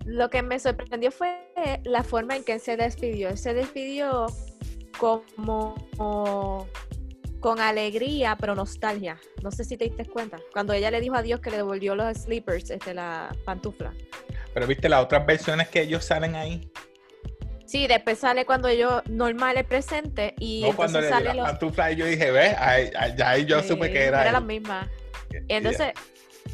Lo 0.05 0.29
que 0.29 0.41
me 0.41 0.57
sorprendió 0.59 1.11
fue 1.11 1.37
la 1.83 2.01
forma 2.03 2.35
en 2.35 2.43
que 2.43 2.53
él 2.53 2.61
se 2.61 2.77
despidió. 2.77 3.29
Él 3.29 3.37
se 3.37 3.53
despidió 3.53 4.27
como 4.97 5.75
con 7.39 7.59
alegría, 7.59 8.37
pero 8.39 8.55
nostalgia. 8.55 9.19
No 9.43 9.51
sé 9.51 9.63
si 9.63 9.77
te 9.77 9.85
diste 9.85 10.05
cuenta. 10.05 10.39
Cuando 10.53 10.73
ella 10.73 10.91
le 10.91 11.01
dijo 11.01 11.15
adiós 11.15 11.39
que 11.39 11.51
le 11.51 11.57
devolvió 11.57 11.95
los 11.95 12.17
sleepers, 12.17 12.69
este, 12.69 12.93
la 12.93 13.35
pantufla. 13.45 13.93
Pero 14.53 14.65
viste 14.65 14.89
las 14.89 15.03
otras 15.03 15.25
versiones 15.25 15.67
que 15.67 15.81
ellos 15.81 16.03
salen 16.05 16.35
ahí. 16.35 16.71
Sí, 17.67 17.85
después 17.85 18.17
sale 18.17 18.45
cuando 18.45 18.71
yo 18.71 19.01
normal 19.09 19.57
el 19.57 19.65
presente 19.65 20.33
y 20.39 20.61
no 20.61 20.75
cuando 20.75 21.01
le 21.01 21.09
sale 21.09 21.33
la 21.33 21.57
los... 21.61 21.91
y 21.91 21.95
yo 21.97 22.05
dije, 22.05 22.31
¿ves? 22.31 22.55
Ahí, 22.57 22.89
ahí- 22.97 23.13
ya 23.17 23.29
ahí 23.29 23.45
yo 23.45 23.61
supe 23.61 23.87
Sí, 23.87 23.93
que 23.93 24.03
era. 24.05 24.31
la 24.31 24.37
él. 24.39 24.45
misma. 24.45 24.89
Y- 25.31 25.35
Y 25.53 25.55
entonces, 25.57 25.91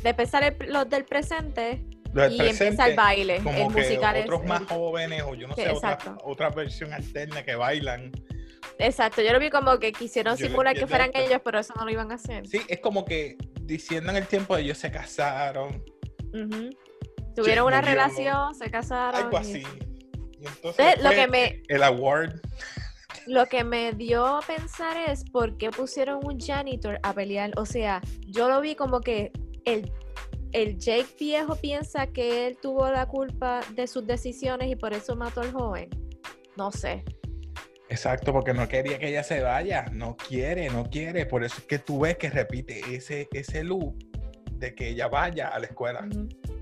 después 0.01 0.29
sale 0.29 0.57
los 0.67 0.89
del 0.89 1.05
presente 1.05 1.85
Lo 2.13 2.23
del 2.23 2.33
y 2.33 2.39
empieza 2.39 2.63
el 2.65 2.75
presente, 2.75 2.95
baile. 2.95 3.37
como 3.37 3.49
el 3.51 3.73
que 3.75 3.81
musical 3.81 4.15
es 4.15 4.23
otros 4.25 4.43
más 4.45 4.63
jóvenes 4.63 5.21
o 5.23 5.35
yo 5.35 5.47
no 5.47 5.55
sé, 5.55 5.69
otra, 5.69 5.97
otra 6.23 6.49
versión 6.49 6.91
alterna 6.93 7.43
que 7.43 7.53
bailan. 7.55 8.11
Exacto, 8.79 9.21
yo 9.21 9.31
lo 9.33 9.39
vi 9.39 9.51
como 9.51 9.77
que 9.77 9.91
quisieron 9.91 10.35
Yo 10.35 10.45
le 10.45 10.49
simular 10.49 10.73
que 10.75 10.87
fueran 10.87 11.11
ellos, 11.13 11.41
pero 11.45 11.59
eso 11.59 11.73
no 11.77 11.85
lo 11.85 11.91
iban 11.91 12.11
a 12.11 12.15
hacer. 12.15 12.47
Sí, 12.47 12.59
es 12.67 12.79
como 12.79 13.05
que 13.05 13.37
diciendo 13.61 14.09
en 14.09 14.17
el 14.17 14.25
tiempo 14.25 14.57
ellos 14.57 14.79
se 14.79 14.89
casaron, 14.89 15.83
Ujú. 16.33 16.69
Tuvieron 17.35 17.67
una 17.67 17.77
murió, 17.81 17.93
relación, 17.93 18.55
se 18.55 18.71
casaron. 18.71 19.21
algo 19.25 19.37
y- 19.37 19.41
así. 19.41 19.63
Y 20.43 20.47
entonces 20.47 21.01
lo 21.01 21.11
que 21.11 21.27
me 21.27 21.63
el 21.69 21.83
award. 21.83 22.41
lo 23.27 23.45
que 23.45 23.63
me 23.63 23.93
dio 23.93 24.25
a 24.25 24.41
pensar 24.41 24.97
es 25.09 25.23
por 25.23 25.57
qué 25.57 25.69
pusieron 25.69 26.19
un 26.25 26.39
janitor 26.39 26.99
a 27.01 27.13
pelear. 27.13 27.51
O 27.55 27.65
sea, 27.65 28.01
yo 28.27 28.49
lo 28.49 28.59
vi 28.59 28.75
como 28.75 28.99
que 28.99 29.31
el, 29.63 29.89
el 30.51 30.77
Jake 30.77 31.07
viejo 31.17 31.55
piensa 31.55 32.07
que 32.07 32.47
él 32.47 32.57
tuvo 32.61 32.89
la 32.91 33.05
culpa 33.07 33.61
de 33.73 33.87
sus 33.87 34.05
decisiones 34.05 34.69
y 34.69 34.75
por 34.75 34.93
eso 34.93 35.15
mató 35.15 35.41
al 35.41 35.53
joven. 35.53 35.89
No 36.57 36.71
sé. 36.71 37.05
Exacto, 37.89 38.33
porque 38.33 38.53
no 38.53 38.67
quería 38.67 38.97
que 38.97 39.09
ella 39.09 39.23
se 39.23 39.41
vaya, 39.41 39.85
no 39.91 40.17
quiere, 40.17 40.69
no 40.69 40.89
quiere. 40.89 41.25
Por 41.25 41.43
eso 41.43 41.55
es 41.59 41.63
que 41.63 41.79
tú 41.79 42.01
ves 42.01 42.17
que 42.17 42.29
repite 42.29 42.81
ese, 42.93 43.29
ese 43.31 43.63
loop 43.63 43.95
de 44.53 44.75
que 44.75 44.89
ella 44.89 45.07
vaya 45.07 45.49
a 45.49 45.59
la 45.59 45.67
escuela, 45.67 46.07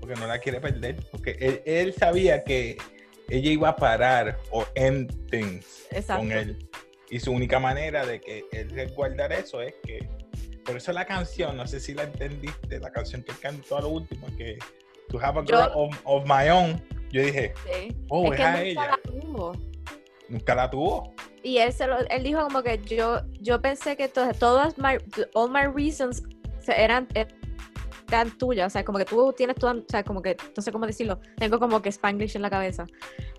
porque 0.00 0.14
no 0.14 0.26
la 0.26 0.38
quiere 0.38 0.60
perder. 0.60 1.04
Porque 1.10 1.36
él, 1.40 1.62
él 1.64 1.94
sabía 1.94 2.44
que 2.44 2.76
ella 3.36 3.50
iba 3.50 3.68
a 3.70 3.76
parar 3.76 4.38
o 4.50 4.64
end 4.74 5.28
things 5.30 5.86
Exacto. 5.90 6.22
con 6.22 6.32
él. 6.32 6.68
Y 7.10 7.20
su 7.20 7.32
única 7.32 7.58
manera 7.58 8.06
de 8.06 8.20
que 8.20 8.44
él 8.52 8.70
resguardar 8.70 9.32
eso 9.32 9.60
es 9.62 9.74
que. 9.84 10.08
Por 10.64 10.76
eso 10.76 10.92
la 10.92 11.04
canción, 11.06 11.56
no 11.56 11.66
sé 11.66 11.80
si 11.80 11.92
la 11.92 12.04
entendiste, 12.04 12.78
la 12.78 12.90
canción 12.92 13.22
que 13.24 13.32
cantó 13.32 13.78
a 13.78 13.80
lo 13.80 13.88
último, 13.88 14.28
que 14.38 14.58
To 15.08 15.18
Have 15.20 15.40
a 15.40 15.44
Yo- 15.44 15.56
Girl 15.56 15.70
of, 15.74 15.98
of 16.04 16.24
My 16.24 16.48
Own, 16.50 16.80
yo 17.10 17.20
dije, 17.22 17.52
Sí. 17.66 17.96
oh, 18.08 18.26
es 18.26 18.30
es, 18.32 18.36
que 18.36 18.42
a 18.44 18.62
ella. 18.62 18.80
nunca 18.80 18.90
la 18.90 19.02
tuvo. 19.02 19.52
Nunca 20.28 20.54
la 20.54 20.70
tuvo. 20.70 21.14
Y 21.42 21.58
él, 21.58 21.72
se 21.72 21.86
lo, 21.88 21.98
él 22.08 22.22
dijo 22.22 22.40
como 22.44 22.62
que 22.62 22.78
yo, 22.78 23.22
yo 23.40 23.60
pensé 23.60 23.96
que 23.96 24.06
to- 24.08 24.32
todas 24.38 24.78
my, 24.78 24.98
all 25.34 25.50
my 25.50 25.66
reasons 25.66 26.22
eran, 26.68 27.08
tuyas. 28.38 28.66
O 28.66 28.70
sea, 28.70 28.84
como 28.84 28.98
que 28.98 29.04
tú 29.04 29.32
tienes 29.36 29.56
todas, 29.56 29.76
o 29.76 29.84
sea, 29.88 30.02
como 30.04 30.22
que, 30.22 30.36
no 30.56 30.62
sé 30.62 30.70
cómo 30.72 30.86
decirlo, 30.86 31.20
tengo 31.36 31.58
como 31.58 31.80
que 31.82 31.88
Spanglish 31.90 32.36
en 32.36 32.42
la 32.42 32.50
cabeza. 32.50 32.86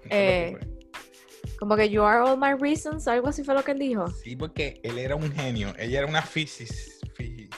Eh. 0.10 0.58
Como 1.60 1.76
que 1.76 1.90
you 1.90 2.04
are 2.04 2.20
all 2.22 2.38
my 2.38 2.54
reasons, 2.60 3.08
algo 3.08 3.28
así 3.28 3.44
fue 3.44 3.54
lo 3.54 3.64
que 3.64 3.72
él 3.72 3.80
dijo. 3.80 4.08
Sí, 4.24 4.36
porque 4.36 4.80
él 4.84 4.98
era 4.98 5.16
un 5.16 5.32
genio. 5.32 5.74
Ella 5.78 6.00
era 6.00 6.08
una 6.08 6.22
fi- 6.22 6.48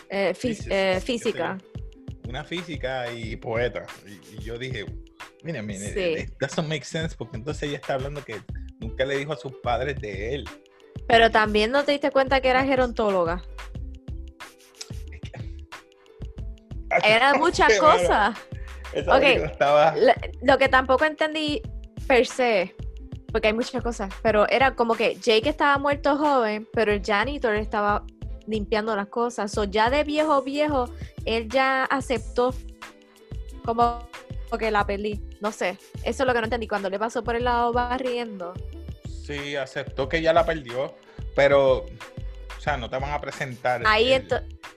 Eh, 0.09 0.33
Física, 0.35 0.75
eh, 0.97 0.99
física. 1.01 1.57
una 2.27 2.43
física 2.43 3.11
y 3.11 3.35
poeta. 3.35 3.85
Y, 4.07 4.35
y 4.35 4.43
yo 4.43 4.57
dije, 4.57 4.85
mira, 5.43 5.61
mira, 5.61 5.79
Sí. 5.79 5.99
it 6.23 6.33
doesn't 6.39 6.67
make 6.67 6.83
sense 6.85 7.15
porque 7.15 7.37
entonces 7.37 7.63
ella 7.69 7.77
está 7.77 7.93
hablando 7.95 8.23
que 8.23 8.35
nunca 8.79 9.05
le 9.05 9.17
dijo 9.17 9.33
a 9.33 9.37
sus 9.37 9.53
padres 9.63 9.99
de 10.01 10.35
él. 10.35 10.49
Pero 11.07 11.29
también 11.31 11.71
no 11.71 11.83
te 11.83 11.91
diste 11.93 12.11
cuenta 12.11 12.41
que 12.41 12.49
era 12.49 12.63
gerontóloga. 12.63 13.43
Eran 17.03 17.39
muchas 17.39 17.77
cosas. 17.79 18.37
esa 18.93 19.15
Ok. 19.15 19.21
película 19.21 19.51
estaba... 19.51 19.95
La- 19.95 20.15
Lo 20.41 20.57
que 20.57 20.69
tampoco 20.69 21.05
entendí 21.05 21.61
per 22.07 22.25
se, 22.25 22.75
porque 23.31 23.47
hay 23.47 23.53
muchas 23.53 23.81
cosas, 23.83 24.13
pero 24.21 24.47
era 24.49 24.75
como 24.75 24.95
que 24.95 25.15
Jake 25.15 25.49
estaba 25.49 25.77
muerto 25.77 26.17
joven, 26.17 26.67
pero 26.73 26.91
el 26.93 27.01
janitor 27.03 27.55
estaba 27.55 28.03
limpiando 28.47 28.95
las 28.95 29.07
cosas. 29.07 29.51
So, 29.51 29.63
ya 29.63 29.89
de 29.89 30.03
viejo 30.03 30.41
viejo, 30.43 30.89
él 31.25 31.49
ya 31.49 31.83
aceptó 31.85 32.53
como 33.65 34.07
que 34.59 34.71
la 34.71 34.85
peli. 34.85 35.19
No 35.41 35.51
sé, 35.51 35.77
eso 36.03 36.23
es 36.23 36.27
lo 36.27 36.33
que 36.33 36.39
no 36.39 36.45
entendí. 36.45 36.67
Cuando 36.67 36.89
le 36.89 36.97
pasó 36.99 37.23
por 37.23 37.35
el 37.35 37.43
lado 37.43 37.73
barriendo. 37.73 38.53
Sí, 39.25 39.55
aceptó 39.55 40.07
que 40.07 40.21
ya 40.21 40.31
la 40.33 40.45
perdió, 40.45 40.93
pero, 41.35 41.77
o 41.79 41.85
sea, 42.65 42.77
no 42.77 42.89
te 42.89 42.97
van 42.97 43.11
a 43.11 43.21
presentar. 43.21 43.81
Ahí 43.85 44.11
el- 44.13 44.27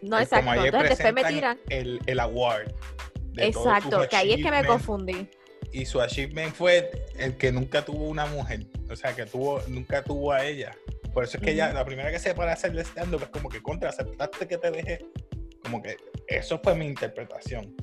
no 0.02 0.16
el- 0.18 0.22
exacto. 0.22 0.46
como 0.50 0.64
Entonces 0.64 0.88
después 0.98 1.12
me 1.14 1.24
tiran. 1.24 1.58
El, 1.68 2.00
el 2.06 2.20
award. 2.20 2.70
Exacto, 3.36 4.08
que 4.08 4.16
ahí 4.16 4.32
es 4.32 4.42
que 4.44 4.50
me 4.50 4.64
confundí. 4.64 5.28
y 5.72 5.84
su 5.84 6.00
achievement 6.00 6.54
fue 6.54 6.90
el 7.18 7.36
que 7.36 7.52
nunca 7.52 7.84
tuvo 7.84 8.04
una 8.08 8.24
mujer, 8.26 8.66
o 8.90 8.96
sea, 8.96 9.14
que 9.14 9.26
tuvo, 9.26 9.60
nunca 9.68 10.02
tuvo 10.02 10.32
a 10.32 10.44
ella. 10.44 10.74
Por 11.12 11.24
eso 11.24 11.36
es 11.36 11.42
que 11.42 11.50
ella, 11.52 11.66
Ujú. 11.66 11.74
la 11.74 11.84
primera 11.84 12.10
que 12.10 12.18
se 12.18 12.34
para 12.34 12.52
hacer 12.54 12.70
el 12.72 12.78
stand-up 12.80 13.22
es 13.22 13.28
como 13.28 13.48
que 13.50 13.60
contra, 13.62 13.90
aceptaste 13.90 14.46
que 14.48 14.56
te 14.58 14.70
dejé, 14.70 14.98
como 15.62 15.82
que 15.82 15.96
Eso 16.26 16.58
fue 16.62 16.74
mi 16.74 16.86
interpretación. 16.86 17.74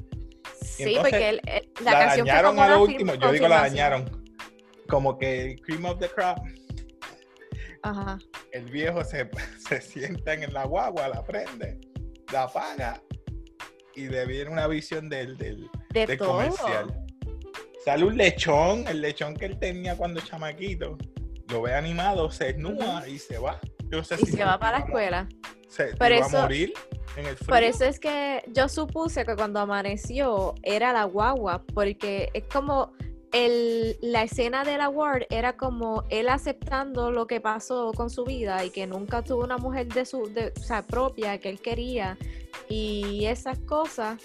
Sí, 0.61 0.83
entonces, 0.83 1.01
porque 1.01 1.29
el- 1.29 1.41
el- 1.45 1.69
la, 1.83 1.91
La, 1.91 1.99
canción 1.99 2.25
fue 2.25 2.31
dañaron 2.33 2.51
como 2.55 2.63
a 2.63 2.69
lo 2.69 2.83
último, 2.83 3.13
yo 3.15 3.31
digo 3.31 3.47
la 3.47 3.61
dañaron. 3.61 4.25
Como 4.87 5.17
que 5.17 5.41
el 5.51 5.61
cream 5.61 5.85
of 5.85 5.99
the 5.99 6.07
crop, 6.09 6.37
Ajá. 7.89 8.17
el 8.51 8.65
viejo 8.65 9.03
se, 9.03 9.29
se 9.69 9.81
sienta 9.81 10.33
en 10.33 10.51
la 10.53 10.65
guagua, 10.65 11.07
la 11.07 11.23
prende, 11.23 11.79
la 12.31 12.43
apaga 12.43 13.01
y 13.95 14.07
le 14.07 14.25
viene 14.25 14.51
una 14.51 14.67
visión 14.67 15.09
del, 15.09 15.37
del, 15.37 15.69
De 15.91 16.05
del 16.05 16.17
comercial. 16.17 17.05
Sale 17.83 18.03
un 18.03 18.17
lechón, 18.17 18.87
el 18.87 18.99
lechón 19.01 19.35
que 19.35 19.45
él 19.45 19.59
tenía 19.59 19.95
cuando 19.95 20.19
chamaquito. 20.19 20.97
Lo 21.49 21.61
ve 21.61 21.75
animado, 21.75 22.31
se 22.31 22.45
desnuda 22.45 23.07
y 23.07 23.19
se 23.19 23.37
va. 23.37 23.59
Yo 23.91 23.99
no 23.99 24.03
sé 24.03 24.15
Y 24.15 24.25
si 24.25 24.31
se 24.31 24.43
va 24.43 24.57
para 24.59 24.79
la 24.79 24.85
escuela. 24.85 25.27
Se 25.69 25.91
iba 25.95 26.07
eso- 26.07 26.39
a 26.39 26.41
morir 26.41 26.73
en 27.15 27.27
el 27.27 27.35
frío. 27.37 27.47
Por 27.47 27.61
eso 27.63 27.85
es 27.85 27.99
que 27.99 28.43
yo 28.47 28.67
supuse 28.67 29.23
que 29.25 29.35
cuando 29.35 29.59
amaneció 29.59 30.55
era 30.63 30.91
la 30.91 31.03
guagua, 31.03 31.63
porque 31.73 32.29
es 32.33 32.43
como 32.45 32.91
el, 33.35 33.97
la 34.01 34.23
escena 34.23 34.63
del 34.63 34.79
award 34.79 35.23
era 35.29 35.57
como 35.57 36.05
él 36.09 36.29
aceptando 36.29 37.11
lo 37.11 37.27
que 37.27 37.41
pasó 37.41 37.91
con 37.93 38.09
su 38.09 38.23
vida 38.23 38.63
y 38.63 38.69
que 38.69 38.87
nunca 38.87 39.21
tuvo 39.23 39.43
una 39.43 39.57
mujer 39.57 39.87
de 39.87 40.05
su 40.05 40.31
de, 40.33 40.53
o 40.57 40.63
sea, 40.63 40.83
propia 40.83 41.37
que 41.39 41.49
él 41.49 41.59
quería 41.59 42.17
y 42.69 43.25
esas 43.25 43.59
cosas. 43.59 44.21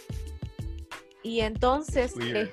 Y 1.24 1.40
entonces, 1.40 2.14
eh, 2.22 2.52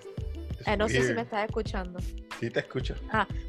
eh, 0.65 0.77
no 0.77 0.89
sé 0.89 1.03
si 1.05 1.13
me 1.13 1.21
estás 1.21 1.45
escuchando. 1.45 1.99
Sí, 2.39 2.49
te 2.49 2.59
escucho. 2.59 2.95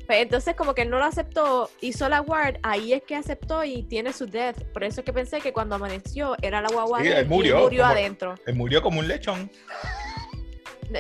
Pues 0.07 0.21
entonces 0.23 0.55
como 0.55 0.75
que 0.75 0.83
él 0.83 0.91
no 0.91 0.99
lo 0.99 1.05
aceptó, 1.07 1.71
hizo 1.81 2.09
la 2.11 2.19
award, 2.19 2.57
ahí 2.63 2.93
es 2.93 3.03
que 3.03 3.17
aceptó 3.17 3.65
y 3.65 3.85
tiene 3.85 4.13
su 4.13 4.27
death. 4.27 4.63
Por 4.73 4.85
eso 4.85 5.01
es 5.01 5.05
que 5.07 5.13
pensé 5.15 5.41
que 5.41 5.53
cuando 5.55 5.75
amaneció 5.77 6.37
era 6.43 6.61
la 6.61 6.69
guagua 6.69 7.01
Sí, 7.01 7.09
él 7.09 7.15
él 7.15 7.25
y 7.27 7.29
murió, 7.29 7.59
murió 7.61 7.83
como- 7.85 7.93
adentro. 7.95 8.35
Él 8.47 8.55
murió 8.55 8.83
como 8.83 9.01
un 9.01 9.09
lechón. 9.09 9.51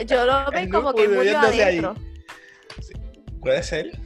Yo 0.07 0.25
lo 0.25 0.51
veo 0.51 0.71
como 0.71 0.93
que 0.95 1.09
murió 1.09 1.39
adentro. 1.39 1.95
Puede 3.41 3.63
ser. 3.63 3.99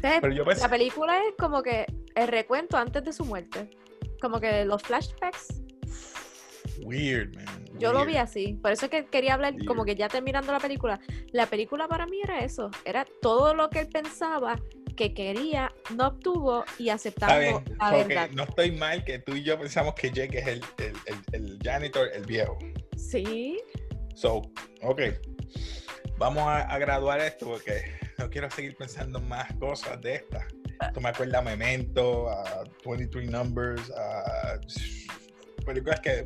Pero 0.00 0.32
yo 0.32 0.44
pensé. 0.44 0.62
la 0.62 0.68
película 0.68 1.18
es 1.18 1.34
como 1.38 1.62
que 1.62 1.86
el 2.14 2.28
recuento 2.28 2.76
antes 2.76 3.04
de 3.04 3.12
su 3.12 3.24
muerte. 3.24 3.70
Como 4.20 4.40
que 4.40 4.64
los 4.64 4.82
flashbacks, 4.82 5.62
Weird, 6.82 7.34
man. 7.34 7.46
yo 7.78 7.92
lo 7.92 8.04
vi 8.04 8.16
así. 8.16 8.54
Por 8.54 8.72
eso 8.72 8.86
es 8.86 8.90
que 8.90 9.06
quería 9.06 9.34
hablar, 9.34 9.54
como 9.66 9.84
que 9.84 9.94
ya 9.94 10.08
terminando 10.08 10.52
la 10.52 10.60
película. 10.60 11.00
La 11.32 11.46
película 11.46 11.88
para 11.88 12.06
mí 12.06 12.20
era 12.22 12.40
eso. 12.44 12.70
Era 12.84 13.06
todo 13.22 13.54
lo 13.54 13.70
que 13.70 13.80
él 13.80 13.88
pensaba 13.88 14.60
que 14.96 15.12
quería, 15.12 15.72
no 15.96 16.08
obtuvo 16.08 16.64
y 16.78 16.88
aceptando 16.88 17.62
la 17.80 17.90
verdad. 17.90 18.30
No 18.30 18.44
estoy 18.44 18.72
mal 18.72 19.04
que 19.04 19.18
tú 19.18 19.34
y 19.34 19.42
yo 19.42 19.58
pensamos 19.58 19.94
que 19.94 20.10
Jake 20.10 20.38
es 20.38 20.46
el, 20.46 20.64
el, 20.78 20.92
el, 21.06 21.44
el 21.44 21.58
janitor, 21.62 22.08
el 22.12 22.24
viejo. 22.24 22.58
Sí. 22.96 23.60
So, 24.14 24.42
ok. 24.82 25.00
Vamos 26.16 26.44
a, 26.46 26.78
graduar 26.78 27.20
esto 27.20 27.46
porque 27.46 27.82
no 28.18 28.30
quiero 28.30 28.48
seguir 28.50 28.76
pensando 28.76 29.18
en 29.18 29.28
más 29.28 29.52
cosas 29.54 30.00
de 30.00 30.16
estas. 30.16 30.44
Esto 30.80 31.00
me 31.00 31.08
acuerda 31.08 31.38
a 31.38 31.42
Memento, 31.42 32.30
a 32.30 32.64
23 32.86 33.30
Numbers, 33.30 33.90
a 33.90 34.60
películas 35.66 36.00
que 36.00 36.24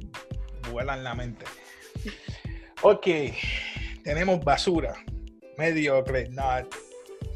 vuelan 0.71 1.03
la 1.03 1.15
mente. 1.15 1.47
Ok, 2.83 3.07
tenemos 4.05 4.45
basura, 4.45 4.95
mediocre, 5.57 6.29
not, 6.31 6.73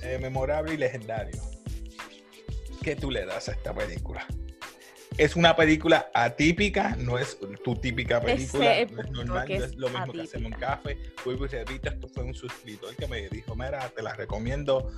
eh, 0.02 0.18
memorable 0.20 0.74
y 0.74 0.76
legendario. 0.76 1.40
¿Qué 2.82 2.96
tú 2.96 3.10
le 3.10 3.24
das 3.24 3.48
a 3.48 3.52
esta 3.52 3.72
película? 3.72 4.26
Es 5.22 5.36
una 5.36 5.54
película 5.54 6.10
atípica, 6.14 6.96
no 6.96 7.16
es 7.16 7.38
tu 7.62 7.76
típica 7.76 8.20
película, 8.20 8.76
es 8.76 8.90
el 8.90 8.96
no 8.96 9.02
es 9.02 9.10
normal, 9.12 9.48
no 9.48 9.64
es 9.64 9.76
lo 9.76 9.88
mismo 9.88 10.12
que 10.12 10.22
hacemos 10.22 10.46
en 10.46 10.54
atípica. 10.54 10.66
café. 10.66 10.98
Vuelvo 11.24 11.44
y 11.44 11.48
repito, 11.48 11.90
esto 11.90 12.08
fue 12.08 12.24
un 12.24 12.34
suscriptor 12.34 12.96
que 12.96 13.06
me 13.06 13.28
dijo, 13.28 13.54
mira, 13.54 13.88
te 13.90 14.02
la 14.02 14.14
recomiendo, 14.14 14.90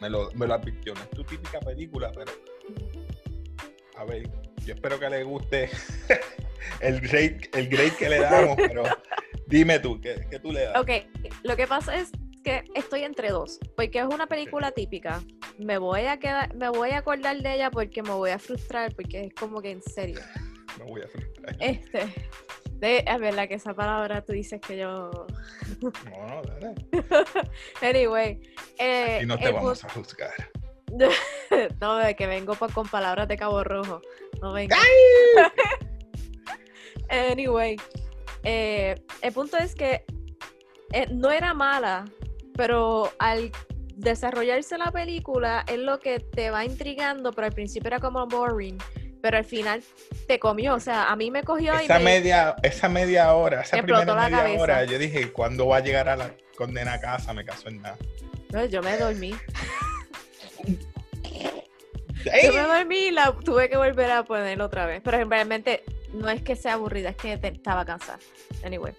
me 0.00 0.08
lo, 0.08 0.30
me 0.34 0.46
lo 0.46 0.54
advirtió, 0.54 0.94
no 0.94 1.02
es 1.02 1.10
tu 1.10 1.24
típica 1.24 1.58
película, 1.58 2.12
pero 2.12 2.30
a 3.96 4.04
ver, 4.04 4.30
yo 4.64 4.74
espero 4.74 5.00
que 5.00 5.10
le 5.10 5.24
guste 5.24 5.68
el 6.80 7.00
grade, 7.00 7.40
el 7.54 7.68
grade 7.68 7.96
que 7.98 8.08
le 8.08 8.20
damos, 8.20 8.56
pero 8.56 8.84
dime 9.48 9.80
tú, 9.80 10.00
¿qué, 10.00 10.24
qué 10.30 10.38
tú 10.38 10.52
le 10.52 10.66
das? 10.66 10.76
Ok, 10.76 10.90
lo 11.42 11.56
que 11.56 11.66
pasa 11.66 11.96
es 11.96 12.12
que 12.44 12.62
estoy 12.76 13.02
entre 13.02 13.30
dos, 13.30 13.58
porque 13.74 13.98
es 13.98 14.04
una 14.04 14.28
película 14.28 14.70
típica. 14.70 15.20
Me 15.58 15.78
voy 15.78 16.02
a 16.06 16.18
quedar, 16.18 16.54
me 16.54 16.68
voy 16.68 16.90
a 16.90 16.98
acordar 16.98 17.36
de 17.40 17.54
ella 17.54 17.70
porque 17.70 18.02
me 18.02 18.10
voy 18.10 18.30
a 18.30 18.38
frustrar, 18.38 18.94
porque 18.94 19.22
es 19.26 19.34
como 19.34 19.60
que 19.62 19.70
en 19.70 19.82
serio. 19.82 20.20
Me 20.78 20.84
voy 20.86 21.02
a 21.02 21.06
frustrar. 21.08 21.54
Este, 21.60 22.12
de, 22.72 23.04
es 23.06 23.20
verdad 23.20 23.46
que 23.46 23.54
esa 23.54 23.74
palabra 23.74 24.24
tú 24.24 24.32
dices 24.32 24.60
que 24.60 24.76
yo. 24.78 25.26
No, 25.82 26.26
no, 26.26 26.42
dale. 26.42 26.74
Anyway, 27.80 28.40
eh, 28.78 29.20
Y 29.22 29.26
no 29.26 29.38
te 29.38 29.52
vamos 29.52 29.84
a 29.84 29.88
juzgar. 29.90 30.32
no, 31.80 31.96
de 31.96 32.16
que 32.16 32.26
vengo 32.26 32.54
pa- 32.56 32.68
con 32.68 32.88
palabras 32.88 33.28
de 33.28 33.36
Cabo 33.36 33.62
Rojo. 33.62 34.00
No 34.42 34.52
vengo. 34.52 34.74
Anyway, 37.08 37.76
eh, 38.42 38.94
el 39.22 39.32
punto 39.32 39.56
es 39.58 39.74
que 39.74 40.04
eh, 40.92 41.06
no 41.10 41.30
era 41.30 41.54
mala, 41.54 42.04
pero 42.56 43.12
al 43.18 43.50
desarrollarse 43.96 44.76
la 44.78 44.90
película 44.90 45.64
es 45.68 45.78
lo 45.78 46.00
que 46.00 46.20
te 46.20 46.50
va 46.50 46.64
intrigando, 46.64 47.32
pero 47.32 47.46
al 47.46 47.52
principio 47.52 47.88
era 47.88 48.00
como 48.00 48.26
boring, 48.26 48.78
pero 49.22 49.38
al 49.38 49.44
final 49.44 49.82
te 50.26 50.38
comió, 50.38 50.74
o 50.74 50.80
sea, 50.80 51.10
a 51.10 51.16
mí 51.16 51.30
me 51.30 51.42
cogió 51.44 51.72
y 51.80 51.84
Esa 51.84 51.98
me... 51.98 52.04
media, 52.04 52.56
esa 52.62 52.88
media 52.88 53.32
hora, 53.34 53.62
esa 53.62 53.82
primera 53.82 54.04
la 54.04 54.14
media 54.24 54.38
cabeza. 54.38 54.62
hora, 54.62 54.84
yo 54.84 54.98
dije, 54.98 55.32
¿cuándo 55.32 55.66
va 55.66 55.78
a 55.78 55.80
llegar 55.80 56.08
a 56.08 56.16
la 56.16 56.34
condena 56.56 56.94
a 56.94 57.00
casa? 57.00 57.32
Me 57.32 57.44
caso 57.44 57.68
en 57.68 57.80
nada. 57.82 57.96
No, 58.52 58.64
yo 58.66 58.82
me 58.82 58.96
dormí. 58.98 59.34
Yo 62.42 62.52
me 62.54 62.62
dormí 62.62 62.96
y 62.96 63.10
la 63.10 63.32
tuve 63.44 63.68
que 63.68 63.76
volver 63.76 64.10
a 64.10 64.24
poner 64.24 64.60
otra 64.62 64.86
vez. 64.86 65.02
Pero 65.04 65.22
realmente 65.28 65.84
no 66.14 66.30
es 66.30 66.40
que 66.42 66.56
sea 66.56 66.74
aburrida, 66.74 67.10
es 67.10 67.16
que 67.16 67.36
te- 67.36 67.48
estaba 67.48 67.84
cansada. 67.84 68.18
Anyway. 68.64 68.94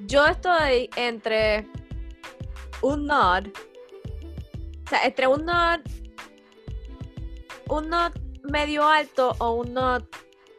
Yo 0.00 0.26
estoy 0.26 0.90
entre 0.96 1.66
un 2.82 3.06
nod. 3.06 3.46
Sea, 4.92 5.06
entre 5.06 5.26
un 5.26 5.46
nod. 5.46 5.80
Un 7.70 7.88
nod 7.88 8.12
medio 8.42 8.86
alto 8.86 9.34
o 9.38 9.52
un 9.52 9.72
nod 9.72 10.04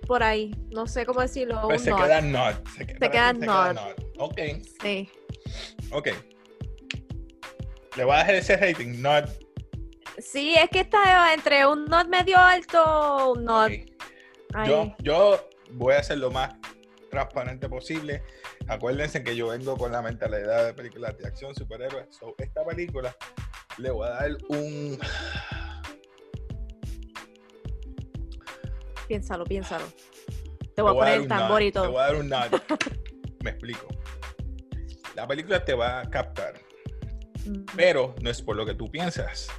por 0.08 0.24
ahí. 0.24 0.50
No 0.72 0.88
sé 0.88 1.06
cómo 1.06 1.22
decirlo. 1.22 1.68
Un 1.68 1.78
se 1.78 1.92
nod. 1.92 2.02
queda 2.02 2.20
not. 2.22 2.68
Se, 2.70 2.84
Se 2.84 3.12
queda 3.12 3.34
nod. 3.34 3.78
Ok, 4.18 4.40
Sí. 4.82 5.08
ok. 5.92 6.08
Le 7.96 8.04
voy 8.06 8.16
a 8.16 8.18
dejar 8.20 8.36
ese 8.36 8.58
rating, 8.58 9.04
not. 9.04 9.30
Sí, 10.18 10.56
es 10.56 10.68
que 10.72 10.80
está 10.80 11.32
entre 11.36 11.68
un 11.68 11.86
nod 11.86 12.08
medio 12.08 12.40
alto 12.40 12.84
o 12.84 13.34
un 13.34 13.48
ahí. 13.48 13.86
Yo, 14.66 14.96
yo 14.98 15.48
voy 15.74 15.94
a 15.94 16.02
ser 16.02 16.18
lo 16.18 16.32
más 16.32 16.56
transparente 17.12 17.70
posible. 17.70 18.24
Acuérdense 18.68 19.24
que 19.24 19.36
yo 19.36 19.50
vengo 19.50 19.78
con 19.78 19.92
la 19.92 20.02
mentalidad 20.02 20.66
de 20.66 20.74
películas 20.74 21.16
de 21.20 21.28
acción, 21.28 21.54
superhéroes. 21.54 22.08
So, 22.10 22.34
esta 22.40 22.66
película 22.66 23.16
le 23.78 23.92
voy 23.92 24.08
a 24.08 24.12
dar 24.12 24.32
un. 24.50 24.98
Piénsalo, 29.08 29.44
piénsalo. 29.46 29.86
Te 30.76 30.82
le 30.82 30.84
voy 30.84 30.92
a 30.92 31.00
poner 31.00 31.22
el 31.22 31.28
tambor 31.28 31.62
y 31.62 31.72
todo. 31.72 31.86
Le 31.86 31.92
voy 31.92 32.02
a 32.02 32.06
dar 32.06 32.16
un 32.16 32.30
nod. 32.30 32.62
Me 33.44 33.50
explico. 33.52 33.88
La 35.16 35.28
película 35.28 35.64
te 35.64 35.74
va 35.74 36.02
a 36.02 36.10
captar, 36.10 36.54
Mm. 37.46 37.66
pero 37.76 38.16
no 38.22 38.30
es 38.30 38.42
por 38.42 38.56
lo 38.56 38.66
que 38.66 38.74
tú 38.74 38.90
piensas. 38.90 39.50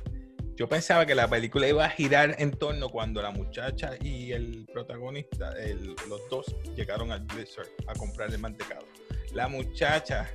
Yo 0.57 0.69
pensaba 0.69 1.05
que 1.05 1.15
la 1.15 1.29
película 1.29 1.69
iba 1.69 1.85
a 1.85 1.91
girar 1.91 2.35
en 2.39 2.53
torno 2.53 2.89
cuando 2.89 3.21
la 3.21 3.31
muchacha 3.31 3.91
y 4.01 4.33
el 4.33 4.67
protagonista, 4.73 5.53
el- 5.53 5.95
los 6.09 6.21
dos, 6.31 6.47
llegaron 6.77 7.13
al 7.13 7.21
Blizzard 7.21 7.67
a 7.87 7.93
comprar 7.93 8.31
el 8.33 8.39
mantecado. 8.39 8.87
La 9.33 9.49
muchacha 9.49 10.31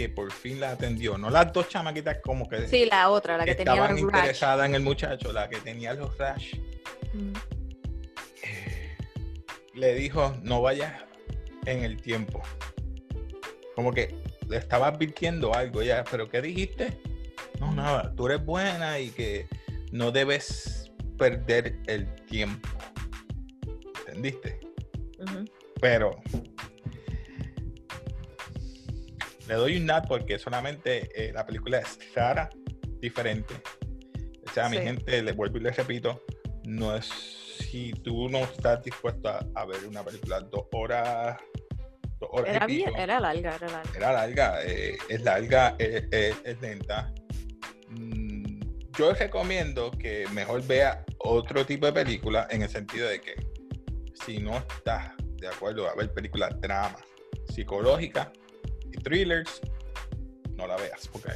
que 0.00 0.08
por 0.08 0.32
fin 0.32 0.58
la 0.60 0.70
atendió, 0.70 1.18
no 1.18 1.28
las 1.28 1.52
dos 1.52 1.68
chamaquitas 1.68 2.18
como 2.22 2.48
que, 2.48 2.66
Sí, 2.68 2.86
la 2.90 3.10
otra, 3.10 3.36
la 3.36 3.44
que 3.44 3.54
tenía 3.54 3.74
estaban 3.74 3.98
el 3.98 4.10
rash. 4.10 4.42
en 4.66 4.74
el 4.74 4.82
muchacho, 4.82 5.30
la 5.32 5.46
que 5.48 5.58
tenía 5.58 5.92
los 5.92 6.16
rash, 6.16 6.54
Mm. 7.12 7.32
le 9.74 9.94
dijo, 9.94 10.34
no 10.42 10.62
vayas 10.62 11.02
en 11.66 11.84
el 11.84 12.00
tiempo. 12.00 12.42
Como 13.74 13.92
que 13.92 14.14
le 14.48 14.56
estaba 14.56 14.86
advirtiendo 14.88 15.54
algo 15.54 15.82
ya, 15.82 16.02
pero 16.10 16.28
¿qué 16.30 16.40
dijiste? 16.40 16.98
No, 17.58 17.72
nada, 17.74 18.14
tú 18.16 18.26
eres 18.26 18.42
buena 18.44 18.98
y 19.00 19.10
que 19.10 19.46
no 19.92 20.10
debes 20.12 20.90
perder 21.18 21.78
el 21.88 22.06
tiempo. 22.26 22.68
¿Entendiste? 24.06 24.60
Pero 25.80 26.18
le 29.50 29.56
doy 29.56 29.76
un 29.78 29.86
nat 29.86 30.06
porque 30.06 30.38
solamente 30.38 31.10
eh, 31.12 31.32
la 31.32 31.44
película 31.44 31.78
es 31.80 31.98
rara, 32.14 32.48
diferente. 33.00 33.54
O 34.48 34.52
sea, 34.52 34.68
mi 34.68 34.76
Sí. 34.76 34.82
gente, 34.84 35.22
le 35.22 35.32
vuelvo 35.32 35.58
y 35.58 35.60
les 35.62 35.76
repito, 35.76 36.22
no 36.64 36.94
es 36.94 37.06
si 37.68 37.90
tú 37.92 38.28
no 38.28 38.38
estás 38.38 38.82
dispuesto 38.84 39.28
a, 39.28 39.44
a 39.56 39.66
ver 39.66 39.84
una 39.88 40.04
película 40.04 40.40
dos 40.40 40.66
horas 40.72 41.36
horas 42.20 42.54
Era, 42.54 42.66
bien, 42.66 42.94
era 42.96 43.18
larga, 43.18 43.56
era 43.56 43.66
larga. 43.68 43.90
Era 43.96 44.12
larga, 44.12 44.64
eh, 44.64 44.98
es 45.08 45.22
larga, 45.22 45.74
eh, 45.78 46.06
eh, 46.12 46.34
es 46.44 46.60
lenta. 46.60 47.12
Mm, 47.88 48.60
yo 48.96 49.12
recomiendo 49.14 49.90
que 49.90 50.26
mejor 50.32 50.64
vea 50.64 51.04
otro 51.18 51.66
tipo 51.66 51.86
de 51.86 51.92
película 51.92 52.46
en 52.50 52.62
el 52.62 52.68
sentido 52.68 53.08
de 53.08 53.20
que 53.20 53.34
si 54.24 54.38
no 54.38 54.58
estás 54.58 55.12
de 55.40 55.48
acuerdo 55.48 55.88
a 55.88 55.94
ver 55.96 56.12
películas 56.12 56.50
drama, 56.60 56.98
psicológica 57.52 58.30
y 58.92 58.96
thrillers, 58.98 59.60
no 60.54 60.66
la 60.66 60.76
veas 60.76 61.08
porque 61.08 61.30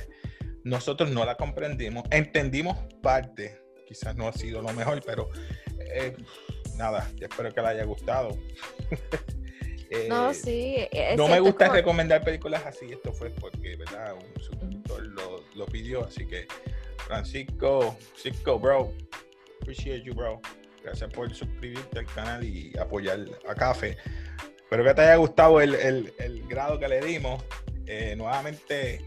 nosotros 0.65 1.11
no 1.11 1.25
la 1.25 1.37
comprendimos, 1.37 2.05
entendimos 2.11 2.77
parte, 3.03 3.61
quizás 3.87 4.17
no 4.17 4.29
ha 4.29 4.33
sido 4.33 4.63
lo 4.63 4.73
mejor, 4.73 5.03
pero 5.05 5.29
eh, 5.79 6.17
nada, 6.77 7.11
yo 7.17 7.27
espero 7.27 7.53
que 7.53 7.61
le 7.61 7.69
haya 7.69 7.85
gustado. 7.85 8.37
Eh, 9.91 10.09
No, 10.09 10.33
sí. 10.33 10.89
es 10.91 11.17
no 11.17 11.29
me 11.29 11.39
gusta 11.39 11.67
como- 11.67 11.77
recomendar 11.77 12.25
películas 12.25 12.65
así, 12.67 12.87
esto 12.91 13.13
fue 13.13 13.29
porque, 13.31 13.77
¿verdad? 13.77 14.15
Un 14.15 14.43
suscriptor 14.43 15.05
lo, 15.09 15.45
lo 15.55 15.67
pidió, 15.67 16.05
así 16.07 16.27
que 16.27 16.49
Francisco, 17.07 17.97
Francisco, 18.01 18.59
bro, 18.59 18.93
appreciate 19.61 20.03
you, 20.03 20.15
bro. 20.15 20.41
Gracias 20.83 21.13
por 21.13 21.33
suscribirte 21.35 21.99
al 22.01 22.07
canal 22.07 22.43
y 22.43 22.73
apoyar 22.79 23.21
a 23.47 23.55
Café. 23.55 23.97
Espero 24.65 24.85
que 24.85 24.95
te 24.95 25.03
haya 25.03 25.17
gustado 25.17 25.61
el, 25.61 25.75
el- 25.75 26.13
el 26.19 26.47
grado 26.49 26.79
que 26.79 26.89
le 26.89 27.01
dimos. 27.01 27.43
Eh, 27.87 28.15
nuevamente, 28.17 29.05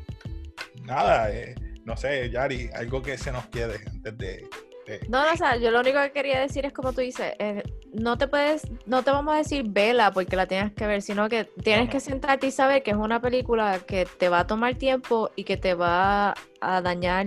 nada, 0.83 1.31
eh, 1.31 1.55
no 1.83 1.97
sé, 1.97 2.29
Yari, 2.29 2.69
algo 2.73 3.01
que 3.01 3.17
se 3.17 3.31
nos 3.31 3.47
quede 3.47 3.79
antes 3.87 4.17
de... 4.17 4.47
de- 4.85 4.99
No, 5.09 5.25
no, 5.25 5.33
o 5.33 5.35
sea, 5.35 5.55
yo 5.57 5.71
lo 5.71 5.79
único 5.79 5.99
que 6.01 6.11
quería 6.11 6.39
decir 6.39 6.65
es 6.65 6.73
como 6.73 6.93
tú 6.93 7.01
dices, 7.01 7.33
eh, 7.39 7.63
no 7.91 8.17
te 8.17 8.27
puedes, 8.27 8.61
no 8.85 9.03
te 9.03 9.09
vamos 9.11 9.33
a 9.33 9.37
decir 9.39 9.63
vela 9.67 10.11
porque 10.11 10.35
la 10.35 10.45
tienes 10.45 10.73
que 10.73 10.85
ver, 10.85 11.01
sino 11.01 11.27
que 11.27 11.45
tienes 11.63 11.85
No, 11.85 11.91
que 11.91 11.99
sentarte 11.99 12.47
y 12.47 12.51
saber 12.51 12.83
que 12.83 12.91
es 12.91 12.97
una 12.97 13.19
película 13.19 13.79
que 13.79 14.05
te 14.05 14.29
va 14.29 14.41
a 14.41 14.47
tomar 14.47 14.75
tiempo 14.75 15.31
y 15.35 15.43
que 15.43 15.57
te 15.57 15.73
va 15.73 16.35
a 16.61 16.81
dañar 16.81 17.25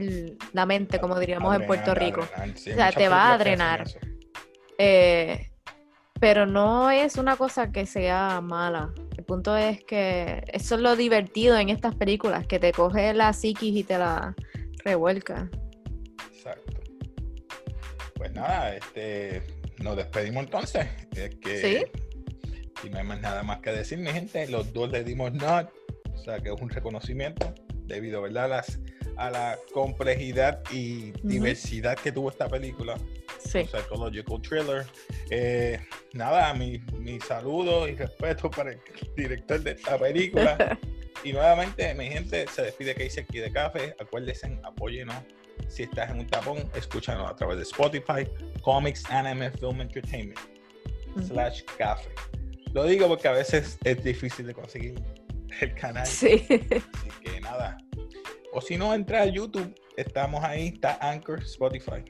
la 0.53 0.67
mente, 0.67 1.01
como 1.01 1.19
diríamos 1.19 1.55
en 1.57 1.67
Puerto 1.67 1.95
Rico. 1.95 2.23
adrenar, 2.23 2.57
sí, 2.57 2.71
O 2.71 2.75
sea, 2.77 2.93
te 2.93 3.09
va 3.09 3.33
a 3.33 3.39
drenar. 3.39 3.85
Eh, 4.79 5.50
pero 6.21 6.45
no 6.47 6.91
es 6.91 7.17
una 7.17 7.37
cosa 7.37 7.73
que 7.73 7.87
sea 7.87 8.41
mala. 8.43 8.93
El 9.17 9.25
punto 9.25 9.57
es 9.57 9.83
que 9.85 10.45
eso 10.53 10.75
es 10.75 10.81
lo 10.81 10.95
divertido 10.95 11.57
en 11.59 11.71
estas 11.71 11.95
películas, 11.95 12.47
que 12.47 12.59
te 12.59 12.73
coge 12.73 13.15
la 13.15 13.33
psiquis 13.33 13.75
y 13.75 13.85
te 13.85 13.99
la 13.99 14.35
revuelca. 14.85 15.49
Exacto. 16.33 16.81
Pues 18.15 18.33
nada, 18.33 18.77
este, 18.77 19.43
nos 19.79 19.97
despedimos 19.97 20.45
entonces. 20.45 20.87
Es 21.13 21.35
que 21.37 21.59
Sí. 21.59 21.85
y 22.87 22.91
no 22.91 22.99
hay 22.99 23.05
más 23.05 23.21
nada 23.21 23.43
más 23.43 23.61
que 23.61 23.73
decir, 23.73 23.99
mi 23.99 24.11
gente. 24.11 24.47
Los 24.49 24.73
dos 24.73 24.91
le 24.91 25.03
dimos 25.05 25.33
not, 25.33 25.71
o 26.15 26.19
sea 26.19 26.39
que 26.41 26.51
es 26.53 26.61
un 26.61 26.69
reconocimiento 26.69 27.55
debido 27.87 28.23
¿verdad? 28.23 28.45
A, 28.45 28.49
las, 28.49 28.79
a 29.17 29.31
la 29.31 29.59
complejidad 29.73 30.63
y 30.71 31.13
diversidad 31.23 31.97
que 31.99 32.13
tuvo 32.13 32.31
esta 32.31 32.49
película. 32.49 32.97
Sí. 33.39 33.65
Psychological 33.65 34.41
thriller. 34.43 34.87
Eh, 35.31 35.81
nada, 36.13 36.53
mi, 36.55 36.79
mi 36.99 37.21
saludo 37.21 37.89
y 37.89 37.95
respeto 37.95 38.51
para 38.51 38.73
el 38.73 38.81
director 39.17 39.61
de 39.61 39.73
esta 39.73 39.99
película. 39.99 40.79
Y 41.23 41.33
nuevamente, 41.35 41.93
mi 41.95 42.07
gente, 42.07 42.47
se 42.47 42.63
despide 42.63 42.95
Casey 42.95 43.25
aquí 43.25 43.41
de 43.41 43.53
Café. 43.53 43.95
Acuérdense, 44.01 44.59
apóyenos. 44.63 45.17
Si 45.69 45.83
estás 45.83 46.11
en 46.11 46.21
un 46.21 46.27
tapón, 46.27 46.71
escúchanos 46.75 47.31
a 47.31 47.37
través 47.37 47.59
de 47.59 47.65
Spotify, 47.65 48.27
Comics, 48.63 49.05
Anime, 49.11 49.51
Film 49.51 49.83
Entertainment, 49.83 50.39
slash 51.27 51.63
Café. 51.77 52.09
Lo 52.73 52.85
digo 52.85 53.07
porque 53.09 53.29
a 53.29 53.33
veces 53.33 53.79
es 53.85 54.03
difícil 54.03 54.47
de 54.47 54.55
conseguir 54.55 54.95
el 55.61 55.75
canal. 55.75 56.07
Sí. 56.07 56.47
Así 56.49 57.11
que 57.23 57.41
nada. 57.41 57.77
O 58.53 58.61
si 58.63 58.79
no, 58.79 58.95
entra 58.95 59.23
a 59.23 59.27
YouTube. 59.27 59.75
Estamos 59.97 60.43
ahí. 60.43 60.69
Está 60.69 60.99
Anchor, 61.03 61.43
Spotify. 61.43 62.03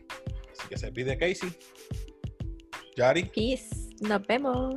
Así 0.53 0.69
que 0.69 0.79
se 0.79 0.87
despide 0.87 1.19
Casey. 1.19 1.51
Yari. 2.97 3.25
Peace. 3.25 3.90
Nos 4.01 4.27
vemos. 4.27 4.75